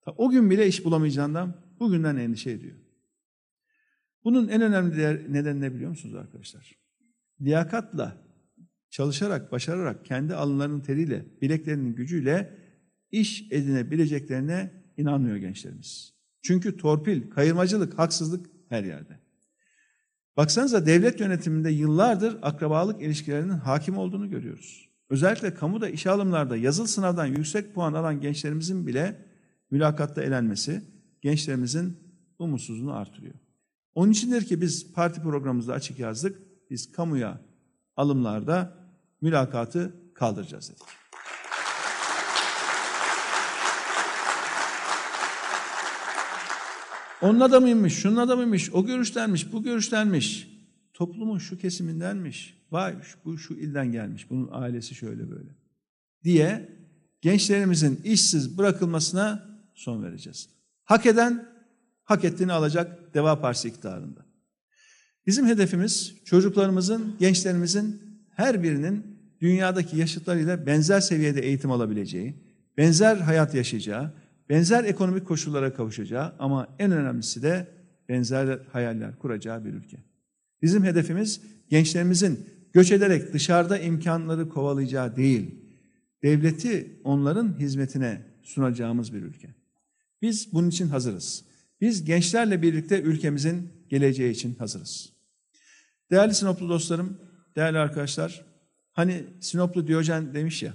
O 0.05 0.29
gün 0.29 0.49
bile 0.49 0.67
iş 0.67 0.85
bulamayacağından 0.85 1.55
bugünden 1.79 2.15
endişe 2.15 2.51
ediyor. 2.51 2.77
Bunun 4.23 4.47
en 4.47 4.61
önemli 4.61 5.33
nedeni 5.33 5.61
ne 5.61 5.73
biliyor 5.73 5.89
musunuz 5.89 6.15
arkadaşlar? 6.15 6.75
Liyakatla, 7.41 8.17
çalışarak, 8.89 9.51
başararak, 9.51 10.05
kendi 10.05 10.35
alınlarının 10.35 10.81
teriyle, 10.81 11.25
bileklerinin 11.41 11.95
gücüyle 11.95 12.57
iş 13.11 13.51
edinebileceklerine 13.51 14.80
inanmıyor 14.97 15.35
gençlerimiz. 15.35 16.13
Çünkü 16.41 16.77
torpil, 16.77 17.29
kayırmacılık, 17.29 17.99
haksızlık 17.99 18.49
her 18.69 18.83
yerde. 18.83 19.19
Baksanıza 20.37 20.85
devlet 20.85 21.19
yönetiminde 21.19 21.69
yıllardır 21.69 22.37
akrabalık 22.41 23.01
ilişkilerinin 23.01 23.49
hakim 23.49 23.97
olduğunu 23.97 24.29
görüyoruz. 24.29 24.89
Özellikle 25.09 25.53
kamuda 25.53 25.89
işe 25.89 26.09
alımlarda 26.09 26.57
yazılı 26.57 26.87
sınavdan 26.87 27.25
yüksek 27.25 27.75
puan 27.75 27.93
alan 27.93 28.21
gençlerimizin 28.21 28.87
bile 28.87 29.25
mülakatta 29.71 30.23
elenmesi 30.23 30.81
gençlerimizin 31.21 31.97
umutsuzluğunu 32.39 32.93
artırıyor. 32.93 33.35
Onun 33.95 34.11
içindir 34.11 34.45
ki 34.45 34.61
biz 34.61 34.93
parti 34.93 35.21
programımızda 35.21 35.73
açık 35.73 35.99
yazdık. 35.99 36.39
Biz 36.69 36.91
kamuya 36.91 37.41
alımlarda 37.97 38.77
mülakatı 39.21 39.93
kaldıracağız 40.13 40.69
dedik. 40.69 40.83
Onun 47.21 47.39
adamıymış, 47.39 47.93
şunun 47.93 48.15
adamıymış, 48.15 48.69
o 48.73 48.85
görüştenmiş, 48.85 49.53
bu 49.53 49.63
görüştenmiş. 49.63 50.47
Toplumun 50.93 51.37
şu 51.37 51.57
kesimindenmiş. 51.57 52.57
Vay 52.71 52.95
bu 53.25 53.37
şu 53.37 53.53
ilden 53.53 53.91
gelmiş, 53.91 54.29
bunun 54.29 54.49
ailesi 54.51 54.95
şöyle 54.95 55.31
böyle. 55.31 55.49
Diye 56.23 56.69
gençlerimizin 57.21 58.01
işsiz 58.03 58.57
bırakılmasına 58.57 59.47
son 59.73 60.03
vereceğiz. 60.03 60.49
Hak 60.83 61.05
eden 61.05 61.47
hak 62.03 62.23
ettiğini 62.23 62.53
alacak 62.53 63.13
Deva 63.13 63.41
Partisi 63.41 63.67
iktidarında. 63.67 64.25
Bizim 65.27 65.47
hedefimiz 65.47 66.15
çocuklarımızın, 66.25 67.15
gençlerimizin 67.19 68.01
her 68.35 68.63
birinin 68.63 69.17
dünyadaki 69.41 69.97
yaşıtlarıyla 69.97 70.65
benzer 70.65 70.99
seviyede 70.99 71.41
eğitim 71.41 71.71
alabileceği, 71.71 72.35
benzer 72.77 73.15
hayat 73.17 73.55
yaşayacağı, 73.55 74.13
benzer 74.51 74.83
ekonomik 74.83 75.27
koşullara 75.27 75.73
kavuşacağı 75.73 76.33
ama 76.39 76.67
en 76.79 76.91
önemlisi 76.91 77.43
de 77.43 77.67
benzer 78.09 78.59
hayaller 78.71 79.19
kuracağı 79.19 79.65
bir 79.65 79.73
ülke. 79.73 79.97
Bizim 80.61 80.83
hedefimiz 80.83 81.41
gençlerimizin 81.69 82.49
göç 82.73 82.91
ederek 82.91 83.33
dışarıda 83.33 83.77
imkanları 83.77 84.49
kovalayacağı 84.49 85.15
değil, 85.15 85.55
devleti 86.23 87.01
onların 87.03 87.59
hizmetine 87.59 88.21
sunacağımız 88.43 89.13
bir 89.13 89.21
ülke. 89.21 89.55
Biz 90.21 90.53
bunun 90.53 90.69
için 90.69 90.87
hazırız. 90.87 91.45
Biz 91.81 92.05
gençlerle 92.05 92.61
birlikte 92.61 93.01
ülkemizin 93.01 93.69
geleceği 93.89 94.31
için 94.31 94.55
hazırız. 94.55 95.13
Değerli 96.11 96.33
Sinoplu 96.33 96.69
dostlarım, 96.69 97.17
değerli 97.55 97.77
arkadaşlar, 97.77 98.45
hani 98.91 99.23
Sinoplu 99.39 99.87
Diyojen 99.87 100.33
demiş 100.33 100.63
ya, 100.63 100.73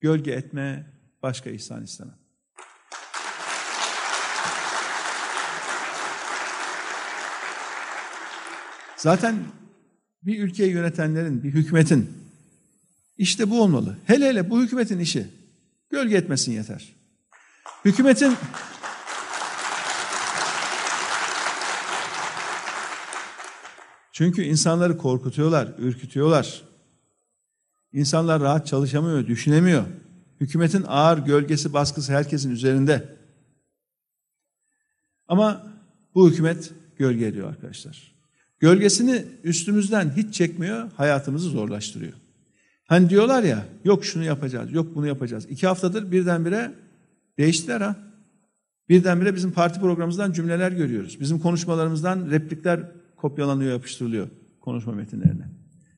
gölge 0.00 0.32
etme, 0.32 0.86
başka 1.22 1.50
ihsan 1.50 1.84
istemem. 1.84 2.25
Zaten 9.06 9.44
bir 10.22 10.42
ülkeyi 10.42 10.70
yönetenlerin, 10.72 11.42
bir 11.42 11.50
hükümetin 11.50 12.10
işte 13.18 13.50
bu 13.50 13.62
olmalı. 13.62 13.96
Hele 14.04 14.28
hele 14.28 14.50
bu 14.50 14.62
hükümetin 14.62 14.98
işi. 14.98 15.28
Gölge 15.90 16.16
etmesin 16.16 16.52
yeter. 16.52 16.92
Hükümetin 17.84 18.36
Çünkü 24.12 24.42
insanları 24.42 24.98
korkutuyorlar, 24.98 25.74
ürkütüyorlar. 25.78 26.62
İnsanlar 27.92 28.40
rahat 28.40 28.66
çalışamıyor, 28.66 29.26
düşünemiyor. 29.26 29.84
Hükümetin 30.40 30.84
ağır 30.86 31.18
gölgesi, 31.18 31.72
baskısı 31.72 32.12
herkesin 32.12 32.50
üzerinde. 32.50 33.16
Ama 35.28 35.66
bu 36.14 36.30
hükümet 36.30 36.72
gölge 36.98 37.26
ediyor 37.26 37.48
arkadaşlar. 37.48 38.15
Gölgesini 38.60 39.24
üstümüzden 39.44 40.12
hiç 40.16 40.34
çekmiyor, 40.34 40.90
hayatımızı 40.96 41.48
zorlaştırıyor. 41.48 42.12
Hani 42.84 43.10
diyorlar 43.10 43.42
ya, 43.42 43.66
yok 43.84 44.04
şunu 44.04 44.24
yapacağız, 44.24 44.72
yok 44.72 44.94
bunu 44.94 45.06
yapacağız. 45.06 45.46
İki 45.50 45.66
haftadır 45.66 46.12
birdenbire 46.12 46.72
değiştiler 47.38 47.80
ha. 47.80 47.96
Birdenbire 48.88 49.34
bizim 49.34 49.52
parti 49.52 49.80
programımızdan 49.80 50.32
cümleler 50.32 50.72
görüyoruz. 50.72 51.20
Bizim 51.20 51.38
konuşmalarımızdan 51.38 52.30
replikler 52.30 52.80
kopyalanıyor, 53.16 53.72
yapıştırılıyor 53.72 54.28
konuşma 54.60 54.92
metinlerine. 54.92 55.48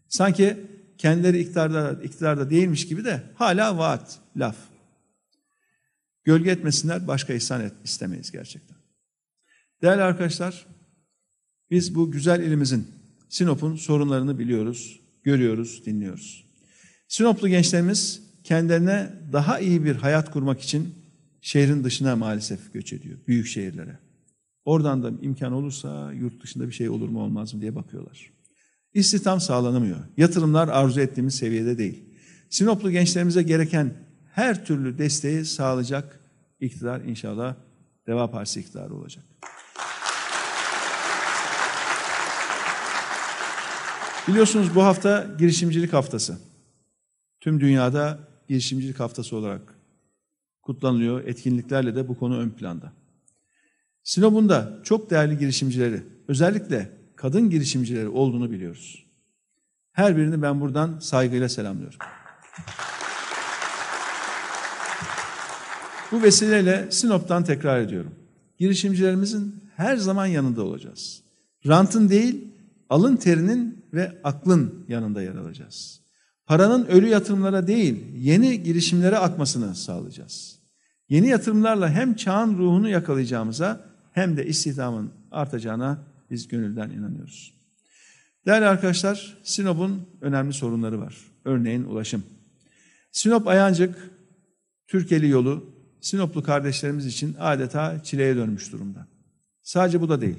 Sanki 0.08 0.56
kendileri 0.98 1.38
iktidarda, 1.38 2.02
iktidarda 2.02 2.50
değilmiş 2.50 2.88
gibi 2.88 3.04
de 3.04 3.22
hala 3.34 3.78
vaat, 3.78 4.18
laf. 4.36 4.56
Gölge 6.24 6.50
etmesinler, 6.50 7.08
başka 7.08 7.32
ihsan 7.32 7.60
et, 7.60 7.72
istemeyiz 7.84 8.30
gerçekten. 8.30 8.76
Değerli 9.82 10.02
arkadaşlar, 10.02 10.66
biz 11.70 11.94
bu 11.94 12.10
güzel 12.10 12.40
ilimizin, 12.40 12.86
Sinop'un 13.28 13.76
sorunlarını 13.76 14.38
biliyoruz, 14.38 15.00
görüyoruz, 15.22 15.82
dinliyoruz. 15.86 16.44
Sinoplu 17.08 17.48
gençlerimiz 17.48 18.22
kendilerine 18.44 19.12
daha 19.32 19.58
iyi 19.58 19.84
bir 19.84 19.96
hayat 19.96 20.30
kurmak 20.30 20.60
için 20.60 20.94
şehrin 21.40 21.84
dışına 21.84 22.16
maalesef 22.16 22.72
göç 22.72 22.92
ediyor, 22.92 23.18
büyük 23.26 23.46
şehirlere. 23.46 23.98
Oradan 24.64 25.02
da 25.02 25.12
imkan 25.22 25.52
olursa 25.52 26.12
yurt 26.12 26.42
dışında 26.42 26.68
bir 26.68 26.72
şey 26.72 26.88
olur 26.88 27.08
mu 27.08 27.20
olmaz 27.22 27.54
mı 27.54 27.60
diye 27.60 27.74
bakıyorlar. 27.74 28.30
İstihdam 28.94 29.40
sağlanamıyor. 29.40 29.98
Yatırımlar 30.16 30.68
arzu 30.68 31.00
ettiğimiz 31.00 31.34
seviyede 31.34 31.78
değil. 31.78 32.04
Sinoplu 32.50 32.90
gençlerimize 32.90 33.42
gereken 33.42 33.94
her 34.32 34.64
türlü 34.64 34.98
desteği 34.98 35.44
sağlayacak 35.44 36.20
iktidar 36.60 37.00
inşallah 37.00 37.54
Deva 38.06 38.30
Partisi 38.30 38.60
iktidarı 38.60 38.94
olacak. 38.94 39.24
Biliyorsunuz 44.28 44.74
bu 44.74 44.84
hafta 44.84 45.26
girişimcilik 45.38 45.92
haftası. 45.92 46.38
Tüm 47.40 47.60
dünyada 47.60 48.18
girişimcilik 48.48 49.00
haftası 49.00 49.36
olarak 49.36 49.74
kutlanılıyor. 50.62 51.24
Etkinliklerle 51.24 51.94
de 51.94 52.08
bu 52.08 52.18
konu 52.18 52.38
ön 52.38 52.50
planda. 52.50 52.92
Sinop'un 54.02 54.48
da 54.48 54.80
çok 54.84 55.10
değerli 55.10 55.38
girişimcileri, 55.38 56.02
özellikle 56.28 56.90
kadın 57.16 57.50
girişimcileri 57.50 58.08
olduğunu 58.08 58.50
biliyoruz. 58.50 59.06
Her 59.92 60.16
birini 60.16 60.42
ben 60.42 60.60
buradan 60.60 60.98
saygıyla 60.98 61.48
selamlıyorum. 61.48 61.98
Bu 66.12 66.22
vesileyle 66.22 66.90
Sinop'tan 66.90 67.44
tekrar 67.44 67.80
ediyorum. 67.80 68.14
Girişimcilerimizin 68.58 69.64
her 69.76 69.96
zaman 69.96 70.26
yanında 70.26 70.62
olacağız. 70.62 71.22
Rantın 71.66 72.08
değil, 72.08 72.48
alın 72.90 73.16
terinin 73.16 73.84
ve 73.92 74.20
aklın 74.24 74.84
yanında 74.88 75.22
yer 75.22 75.34
alacağız. 75.34 76.00
Paranın 76.46 76.86
ölü 76.86 77.08
yatırımlara 77.08 77.66
değil, 77.66 78.04
yeni 78.14 78.62
girişimlere 78.62 79.18
akmasını 79.18 79.74
sağlayacağız. 79.74 80.58
Yeni 81.08 81.28
yatırımlarla 81.28 81.90
hem 81.90 82.14
çağın 82.14 82.58
ruhunu 82.58 82.88
yakalayacağımıza 82.88 83.80
hem 84.12 84.36
de 84.36 84.46
istihdamın 84.46 85.10
artacağına 85.30 85.98
biz 86.30 86.48
gönülden 86.48 86.90
inanıyoruz. 86.90 87.54
Değerli 88.46 88.66
arkadaşlar, 88.66 89.38
Sinop'un 89.42 90.02
önemli 90.20 90.52
sorunları 90.52 91.00
var. 91.00 91.16
Örneğin 91.44 91.84
ulaşım. 91.84 92.22
Sinop 93.12 93.48
Ayancık, 93.48 94.10
Türkeli 94.86 95.28
yolu 95.28 95.78
Sinoplu 96.00 96.42
kardeşlerimiz 96.42 97.06
için 97.06 97.36
adeta 97.38 98.02
çileye 98.02 98.36
dönmüş 98.36 98.72
durumda. 98.72 99.06
Sadece 99.62 100.00
bu 100.00 100.08
da 100.08 100.20
değil. 100.20 100.38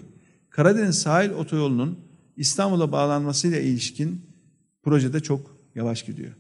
Karadeniz 0.50 1.00
sahil 1.00 1.30
otoyolunun 1.30 2.00
İstanbul'a 2.40 2.92
bağlanmasıyla 2.92 3.60
ilişkin 3.60 4.22
projede 4.84 5.20
çok 5.20 5.58
yavaş 5.76 6.06
gidiyor. 6.06 6.34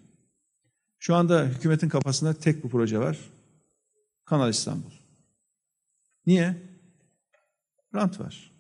Şu 1.00 1.16
anda 1.16 1.46
hükümetin 1.46 1.90
kafasında 1.90 2.34
tek 2.34 2.64
bu 2.64 2.70
proje 2.70 3.00
var. 3.00 3.20
Kanal 4.26 4.50
İstanbul. 4.50 4.92
Niye? 6.26 6.58
Rant 7.96 8.20
var. 8.20 8.52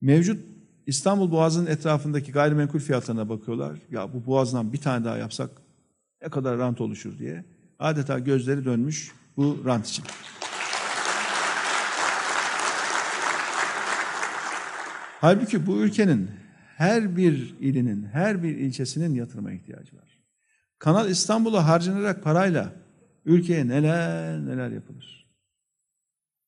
Mevcut 0.00 0.44
İstanbul 0.86 1.30
Boğazı'nın 1.30 1.66
etrafındaki 1.66 2.32
gayrimenkul 2.32 2.78
fiyatlarına 2.78 3.28
bakıyorlar. 3.28 3.78
Ya 3.90 4.14
bu 4.14 4.26
boğazdan 4.26 4.72
bir 4.72 4.80
tane 4.80 5.04
daha 5.04 5.16
yapsak 5.16 5.50
ne 6.22 6.28
kadar 6.28 6.58
rant 6.58 6.80
oluşur 6.80 7.18
diye. 7.18 7.44
Adeta 7.78 8.18
gözleri 8.18 8.64
dönmüş 8.64 9.12
bu 9.36 9.62
rant 9.64 9.86
için. 9.86 10.04
Halbuki 15.20 15.66
bu 15.66 15.76
ülkenin 15.82 16.30
her 16.76 17.16
bir 17.16 17.54
ilinin, 17.60 18.02
her 18.02 18.42
bir 18.42 18.56
ilçesinin 18.56 19.14
yatırıma 19.14 19.52
ihtiyacı 19.52 19.96
var. 19.96 20.18
Kanal 20.78 21.10
İstanbul'a 21.10 21.68
harcanarak 21.68 22.24
parayla 22.24 22.72
ülkeye 23.24 23.68
neler 23.68 24.40
neler 24.46 24.70
yapılır. 24.70 25.28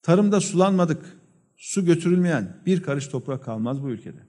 Tarımda 0.03 0.41
sulanmadık, 0.41 1.17
su 1.57 1.85
götürülmeyen 1.85 2.63
bir 2.67 2.83
karış 2.83 3.09
toprak 3.09 3.45
kalmaz 3.45 3.83
bu 3.83 3.91
ülkede. 3.91 4.21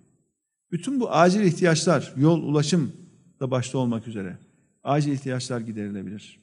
Bütün 0.71 0.99
bu 0.99 1.11
acil 1.11 1.41
ihtiyaçlar, 1.41 2.13
yol, 2.17 2.43
ulaşım 2.43 2.93
da 3.39 3.51
başta 3.51 3.77
olmak 3.77 4.07
üzere 4.07 4.37
acil 4.83 5.11
ihtiyaçlar 5.11 5.59
giderilebilir. 5.59 6.39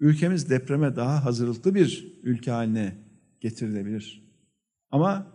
Ülkemiz 0.00 0.50
depreme 0.50 0.96
daha 0.96 1.24
hazırlıklı 1.24 1.74
bir 1.74 2.18
ülke 2.22 2.50
haline 2.50 2.96
getirilebilir. 3.40 4.22
Ama 4.90 5.26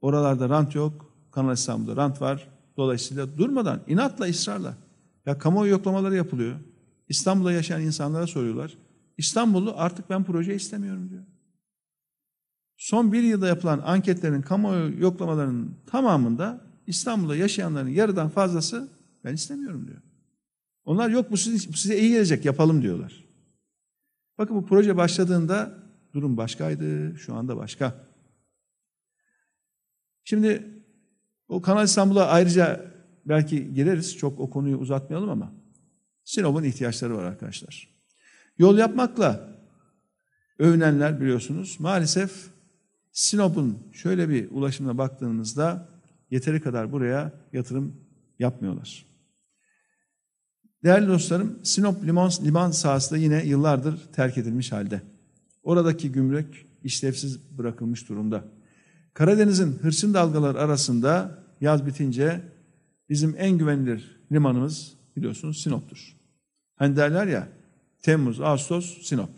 oralarda 0.00 0.48
rant 0.48 0.74
yok, 0.74 1.05
Kanal 1.36 1.54
İstanbul'da 1.54 1.96
rant 1.96 2.20
var. 2.20 2.48
Dolayısıyla 2.76 3.38
durmadan, 3.38 3.80
inatla, 3.86 4.24
ısrarla. 4.24 4.74
Ya 5.26 5.38
kamuoyu 5.38 5.70
yoklamaları 5.70 6.16
yapılıyor. 6.16 6.56
İstanbul'da 7.08 7.52
yaşayan 7.52 7.82
insanlara 7.82 8.26
soruyorlar. 8.26 8.78
İstanbullu 9.18 9.74
artık 9.76 10.10
ben 10.10 10.24
proje 10.24 10.54
istemiyorum 10.54 11.10
diyor. 11.10 11.24
Son 12.76 13.12
bir 13.12 13.22
yılda 13.22 13.48
yapılan 13.48 13.78
anketlerin, 13.84 14.42
kamuoyu 14.42 15.00
yoklamalarının 15.00 15.76
tamamında 15.86 16.60
İstanbul'da 16.86 17.36
yaşayanların 17.36 17.88
yarıdan 17.88 18.28
fazlası 18.28 18.88
ben 19.24 19.34
istemiyorum 19.34 19.86
diyor. 19.86 20.02
Onlar 20.84 21.10
yok 21.10 21.30
bu 21.30 21.36
size, 21.36 21.68
bu 21.68 21.76
size 21.76 21.98
iyi 21.98 22.10
gelecek 22.10 22.44
yapalım 22.44 22.82
diyorlar. 22.82 23.24
Bakın 24.38 24.56
bu 24.56 24.66
proje 24.66 24.96
başladığında 24.96 25.78
durum 26.14 26.36
başkaydı, 26.36 27.18
şu 27.18 27.34
anda 27.34 27.56
başka. 27.56 28.06
Şimdi 30.24 30.75
o 31.48 31.62
Kanal 31.62 31.84
İstanbul'a 31.84 32.26
ayrıca 32.26 32.92
belki 33.26 33.74
gireriz, 33.74 34.16
çok 34.16 34.40
o 34.40 34.50
konuyu 34.50 34.76
uzatmayalım 34.76 35.30
ama 35.30 35.52
Sinop'un 36.24 36.62
ihtiyaçları 36.62 37.16
var 37.16 37.24
arkadaşlar. 37.24 37.88
Yol 38.58 38.78
yapmakla 38.78 39.48
övünenler 40.58 41.20
biliyorsunuz 41.20 41.76
maalesef 41.80 42.50
Sinop'un 43.12 43.78
şöyle 43.92 44.28
bir 44.28 44.50
ulaşımına 44.50 44.98
baktığınızda 44.98 45.88
yeteri 46.30 46.60
kadar 46.60 46.92
buraya 46.92 47.32
yatırım 47.52 47.96
yapmıyorlar. 48.38 49.06
Değerli 50.84 51.08
dostlarım, 51.08 51.58
Sinop 51.62 52.04
liman, 52.04 52.30
liman 52.44 52.70
sahası 52.70 53.10
da 53.10 53.16
yine 53.16 53.44
yıllardır 53.44 53.98
terk 54.12 54.38
edilmiş 54.38 54.72
halde. 54.72 55.02
Oradaki 55.62 56.12
gümrük 56.12 56.66
işlevsiz 56.84 57.58
bırakılmış 57.58 58.08
durumda. 58.08 58.44
Karadeniz'in 59.16 59.72
hırçın 59.72 60.14
dalgalar 60.14 60.54
arasında 60.54 61.38
yaz 61.60 61.86
bitince 61.86 62.40
bizim 63.08 63.34
en 63.38 63.58
güvenilir 63.58 64.20
limanımız 64.32 64.92
biliyorsunuz 65.16 65.62
Sinop'tur. 65.62 66.16
Hani 66.74 66.96
derler 66.96 67.26
ya 67.26 67.48
Temmuz, 68.02 68.40
Ağustos, 68.40 69.02
Sinop. 69.02 69.30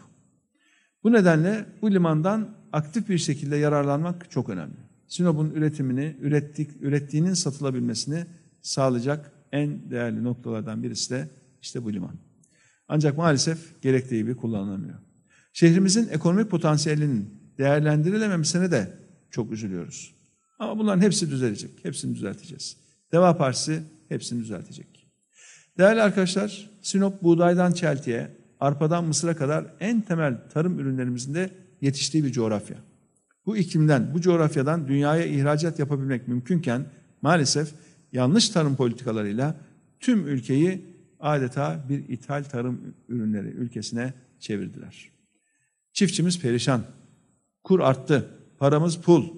Bu 1.03 1.13
nedenle 1.13 1.67
bu 1.83 1.91
limandan 1.91 2.49
aktif 2.73 3.09
bir 3.09 3.19
şekilde 3.19 3.57
yararlanmak 3.57 4.31
çok 4.31 4.49
önemli. 4.49 4.77
Sinop'un 5.07 5.51
üretimini, 5.51 6.17
ürettik, 6.21 6.71
ürettiğinin 6.81 7.35
satılabilmesini 7.35 8.27
sağlayacak 8.63 9.33
en 9.53 9.91
değerli 9.91 10.25
noktalardan 10.25 10.83
birisi 10.83 11.11
de 11.11 11.29
işte 11.63 11.85
bu 11.85 11.93
liman. 11.93 12.15
Ancak 12.89 13.17
maalesef 13.17 13.83
gerektiği 13.83 14.17
gibi 14.17 14.37
kullanılamıyor. 14.37 14.99
Şehrimizin 15.53 16.09
ekonomik 16.09 16.51
potansiyelinin 16.51 17.35
değerlendirilememesine 17.59 18.71
de 18.71 19.08
çok 19.31 19.53
üzülüyoruz. 19.53 20.15
Ama 20.59 20.79
bunların 20.79 21.03
hepsi 21.03 21.31
düzelecek. 21.31 21.71
Hepsini 21.85 22.15
düzelteceğiz. 22.15 22.77
Deva 23.13 23.37
Partisi 23.37 23.83
hepsini 24.09 24.41
düzeltecek. 24.41 25.07
Değerli 25.79 26.03
arkadaşlar, 26.03 26.71
Sinop 26.83 27.23
buğdaydan 27.23 27.73
çeltiye, 27.73 28.37
arpadan 28.61 29.05
mısıra 29.05 29.37
kadar 29.37 29.67
en 29.81 30.01
temel 30.01 30.49
tarım 30.49 30.79
ürünlerimizin 30.79 31.35
de 31.35 31.51
yetiştiği 31.81 32.25
bir 32.25 32.33
coğrafya. 32.33 32.77
Bu 33.47 33.57
iklimden, 33.57 34.15
bu 34.15 34.21
coğrafyadan 34.21 34.89
dünyaya 34.89 35.25
ihracat 35.25 35.79
yapabilmek 35.79 36.29
mümkünken 36.29 36.87
maalesef 37.23 37.69
yanlış 38.13 38.49
tarım 38.49 38.77
politikalarıyla 38.77 39.55
tüm 40.01 40.27
ülkeyi 40.27 40.97
adeta 41.21 41.85
bir 41.89 42.09
ithal 42.09 42.45
tarım 42.45 42.95
ürünleri 43.09 43.49
ülkesine 43.49 44.15
çevirdiler. 44.41 45.11
Çiftçimiz 45.93 46.41
perişan. 46.41 46.83
Kur 47.65 47.81
arttı. 47.81 48.38
Paramız 48.59 48.97
pul. 48.97 49.29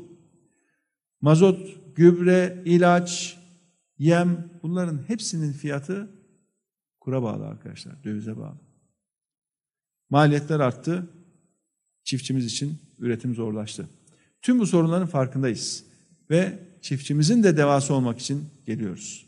Mazot, 1.21 1.69
gübre, 1.97 2.63
ilaç, 2.65 3.39
yem 3.99 4.51
bunların 4.63 5.09
hepsinin 5.09 5.53
fiyatı 5.53 6.11
kura 7.01 7.23
bağlı 7.23 7.47
arkadaşlar, 7.47 8.05
dövize 8.05 8.37
bağlı. 8.37 8.59
Maliyetler 10.11 10.61
arttı. 10.61 11.09
Çiftçimiz 12.05 12.47
için 12.47 12.79
üretim 12.99 13.35
zorlaştı. 13.35 13.89
Tüm 14.43 14.59
bu 14.59 14.67
sorunların 14.67 15.07
farkındayız 15.07 15.85
ve 16.31 16.59
çiftçimizin 16.81 17.43
de 17.43 17.57
devası 17.57 17.95
olmak 17.95 18.19
için 18.19 18.45
geliyoruz. 18.67 19.27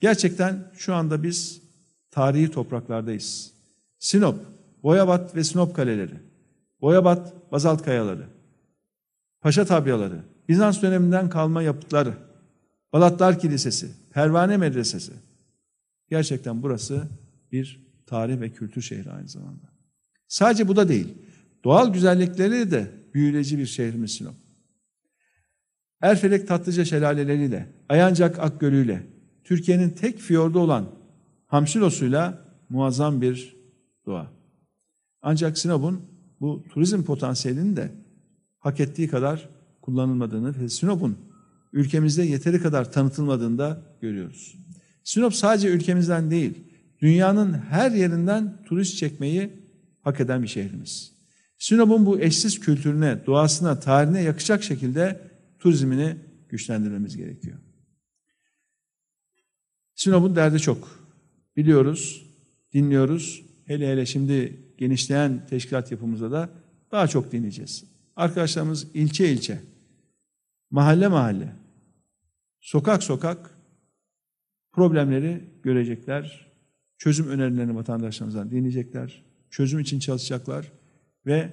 Gerçekten 0.00 0.72
şu 0.76 0.94
anda 0.94 1.22
biz 1.22 1.62
tarihi 2.10 2.50
topraklardayız. 2.50 3.52
Sinop, 3.98 4.46
Boyabat 4.82 5.36
ve 5.36 5.44
Sinop 5.44 5.76
kaleleri, 5.76 6.14
Boyabat 6.80 7.52
bazalt 7.52 7.82
kayaları, 7.82 8.26
Paşa 9.40 9.64
tabyaları, 9.64 10.24
Bizans 10.48 10.82
döneminden 10.82 11.28
kalma 11.28 11.62
yapıtları, 11.62 12.14
Balatlar 12.92 13.38
Kilisesi, 13.38 13.90
Pervane 14.12 14.56
Medresesi. 14.56 15.12
Gerçekten 16.08 16.62
burası 16.62 17.08
bir 17.52 17.86
tarih 18.06 18.40
ve 18.40 18.50
kültür 18.50 18.82
şehri 18.82 19.10
aynı 19.10 19.28
zamanda. 19.28 19.72
Sadece 20.28 20.68
bu 20.68 20.76
da 20.76 20.88
değil. 20.88 21.14
Doğal 21.64 21.92
güzellikleri 21.92 22.70
de 22.70 22.90
büyüleyici 23.14 23.58
bir 23.58 23.66
şehrimiz 23.66 24.10
Sinop. 24.10 24.34
Erfelek 26.00 26.48
Tatlıca 26.48 26.84
şelaleleriyle, 26.84 27.66
Ayancak 27.88 28.38
Akgölü'yle, 28.38 29.06
Türkiye'nin 29.44 29.90
tek 29.90 30.18
fiyordu 30.18 30.58
olan 30.58 30.88
Hamsilos'uyla 31.46 32.44
muazzam 32.68 33.20
bir 33.20 33.56
doğa. 34.06 34.30
Ancak 35.22 35.58
Sinop'un 35.58 36.02
bu 36.40 36.64
turizm 36.68 37.02
potansiyelini 37.02 37.76
de 37.76 37.90
hak 38.60 38.80
ettiği 38.80 39.08
kadar 39.08 39.48
kullanılmadığını 39.82 40.60
ve 40.60 40.68
Sinop'un 40.68 41.18
ülkemizde 41.72 42.22
yeteri 42.22 42.62
kadar 42.62 42.92
tanıtılmadığını 42.92 43.58
da 43.58 43.82
görüyoruz. 44.00 44.56
Sinop 45.04 45.34
sadece 45.34 45.68
ülkemizden 45.68 46.30
değil, 46.30 46.54
dünyanın 47.00 47.52
her 47.52 47.90
yerinden 47.90 48.64
turist 48.64 48.96
çekmeyi 48.96 49.50
hak 50.02 50.20
eden 50.20 50.42
bir 50.42 50.48
şehrimiz. 50.48 51.12
Sinop'un 51.58 52.06
bu 52.06 52.20
eşsiz 52.20 52.60
kültürüne, 52.60 53.26
doğasına, 53.26 53.80
tarihine 53.80 54.22
yakışacak 54.22 54.62
şekilde 54.62 55.20
turizmini 55.58 56.16
güçlendirmemiz 56.48 57.16
gerekiyor. 57.16 57.58
Sinop'un 59.94 60.36
derdi 60.36 60.60
çok. 60.60 61.00
Biliyoruz, 61.56 62.26
dinliyoruz. 62.74 63.42
Hele 63.66 63.88
hele 63.88 64.06
şimdi 64.06 64.62
genişleyen 64.78 65.46
teşkilat 65.46 65.90
yapımızda 65.90 66.30
da 66.30 66.50
daha 66.92 67.08
çok 67.08 67.32
dinleyeceğiz. 67.32 67.89
Arkadaşlarımız 68.20 68.86
ilçe 68.94 69.32
ilçe, 69.32 69.60
mahalle 70.70 71.08
mahalle, 71.08 71.52
sokak 72.60 73.02
sokak 73.02 73.50
problemleri 74.72 75.44
görecekler. 75.62 76.46
Çözüm 76.98 77.28
önerilerini 77.28 77.74
vatandaşlarımızdan 77.74 78.50
dinleyecekler. 78.50 79.24
Çözüm 79.50 79.80
için 79.80 79.98
çalışacaklar 79.98 80.72
ve 81.26 81.52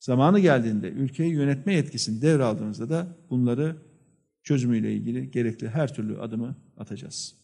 zamanı 0.00 0.40
geldiğinde 0.40 0.88
ülkeyi 0.88 1.32
yönetme 1.32 1.74
yetkisini 1.74 2.22
devraldığımızda 2.22 2.88
da 2.90 3.06
bunları 3.30 3.76
çözümüyle 4.42 4.94
ilgili 4.94 5.30
gerekli 5.30 5.68
her 5.68 5.94
türlü 5.94 6.20
adımı 6.20 6.56
atacağız. 6.76 7.34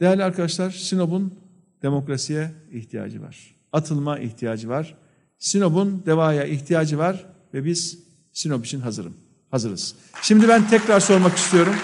Değerli 0.00 0.24
arkadaşlar, 0.24 0.70
Sinop'un 0.70 1.34
demokrasiye 1.82 2.52
ihtiyacı 2.70 3.22
var. 3.22 3.56
Atılma 3.72 4.18
ihtiyacı 4.18 4.68
var. 4.68 5.01
Sinop'un 5.42 6.02
devaya 6.06 6.44
ihtiyacı 6.44 6.98
var 6.98 7.26
ve 7.54 7.64
biz 7.64 7.98
Sinop 8.32 8.66
için 8.66 8.80
hazırım. 8.80 9.16
Hazırız. 9.50 9.94
Şimdi 10.22 10.48
ben 10.48 10.68
tekrar 10.68 11.00
sormak 11.00 11.36
istiyorum. 11.36 11.74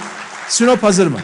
Sinop 0.49 0.83
hazır 0.83 1.07
mı? 1.07 1.19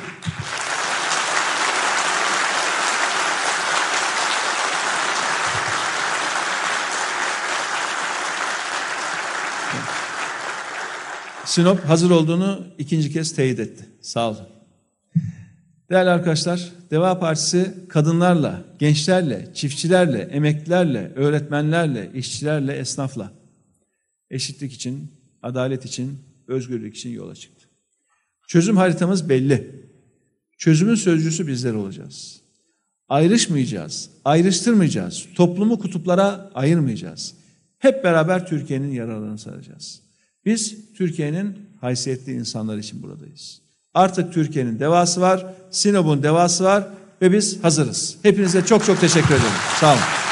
Sinop 11.44 11.84
hazır 11.84 12.10
olduğunu 12.10 12.66
ikinci 12.78 13.12
kez 13.12 13.34
teyit 13.34 13.60
etti. 13.60 13.88
Sağ 14.02 14.30
olun. 14.30 14.53
Değerli 15.90 16.10
arkadaşlar, 16.10 16.72
Deva 16.90 17.18
Partisi 17.20 17.74
kadınlarla, 17.88 18.64
gençlerle, 18.78 19.48
çiftçilerle, 19.54 20.18
emeklilerle, 20.18 21.12
öğretmenlerle, 21.14 22.10
işçilerle, 22.14 22.72
esnafla 22.72 23.32
eşitlik 24.30 24.72
için, 24.72 25.12
adalet 25.42 25.84
için, 25.84 26.18
özgürlük 26.48 26.96
için 26.96 27.10
yola 27.10 27.34
çıktı. 27.34 27.68
Çözüm 28.48 28.76
haritamız 28.76 29.28
belli. 29.28 29.84
Çözümün 30.58 30.94
sözcüsü 30.94 31.46
bizler 31.46 31.72
olacağız. 31.72 32.40
Ayrışmayacağız, 33.08 34.10
ayrıştırmayacağız, 34.24 35.26
toplumu 35.34 35.78
kutuplara 35.78 36.50
ayırmayacağız. 36.54 37.34
Hep 37.78 38.04
beraber 38.04 38.46
Türkiye'nin 38.46 38.92
yaralarını 38.92 39.38
saracağız. 39.38 40.02
Biz 40.44 40.92
Türkiye'nin 40.94 41.58
haysiyetli 41.80 42.32
insanlar 42.32 42.78
için 42.78 43.02
buradayız. 43.02 43.63
Artık 43.94 44.32
Türkiye'nin 44.32 44.80
devası 44.80 45.20
var, 45.20 45.46
Sinop'un 45.70 46.22
devası 46.22 46.64
var 46.64 46.84
ve 47.22 47.32
biz 47.32 47.64
hazırız. 47.64 48.16
Hepinize 48.22 48.66
çok 48.66 48.84
çok 48.84 49.00
teşekkür 49.00 49.34
ederim. 49.34 49.52
Sağ 49.80 49.92
olun. 49.92 50.23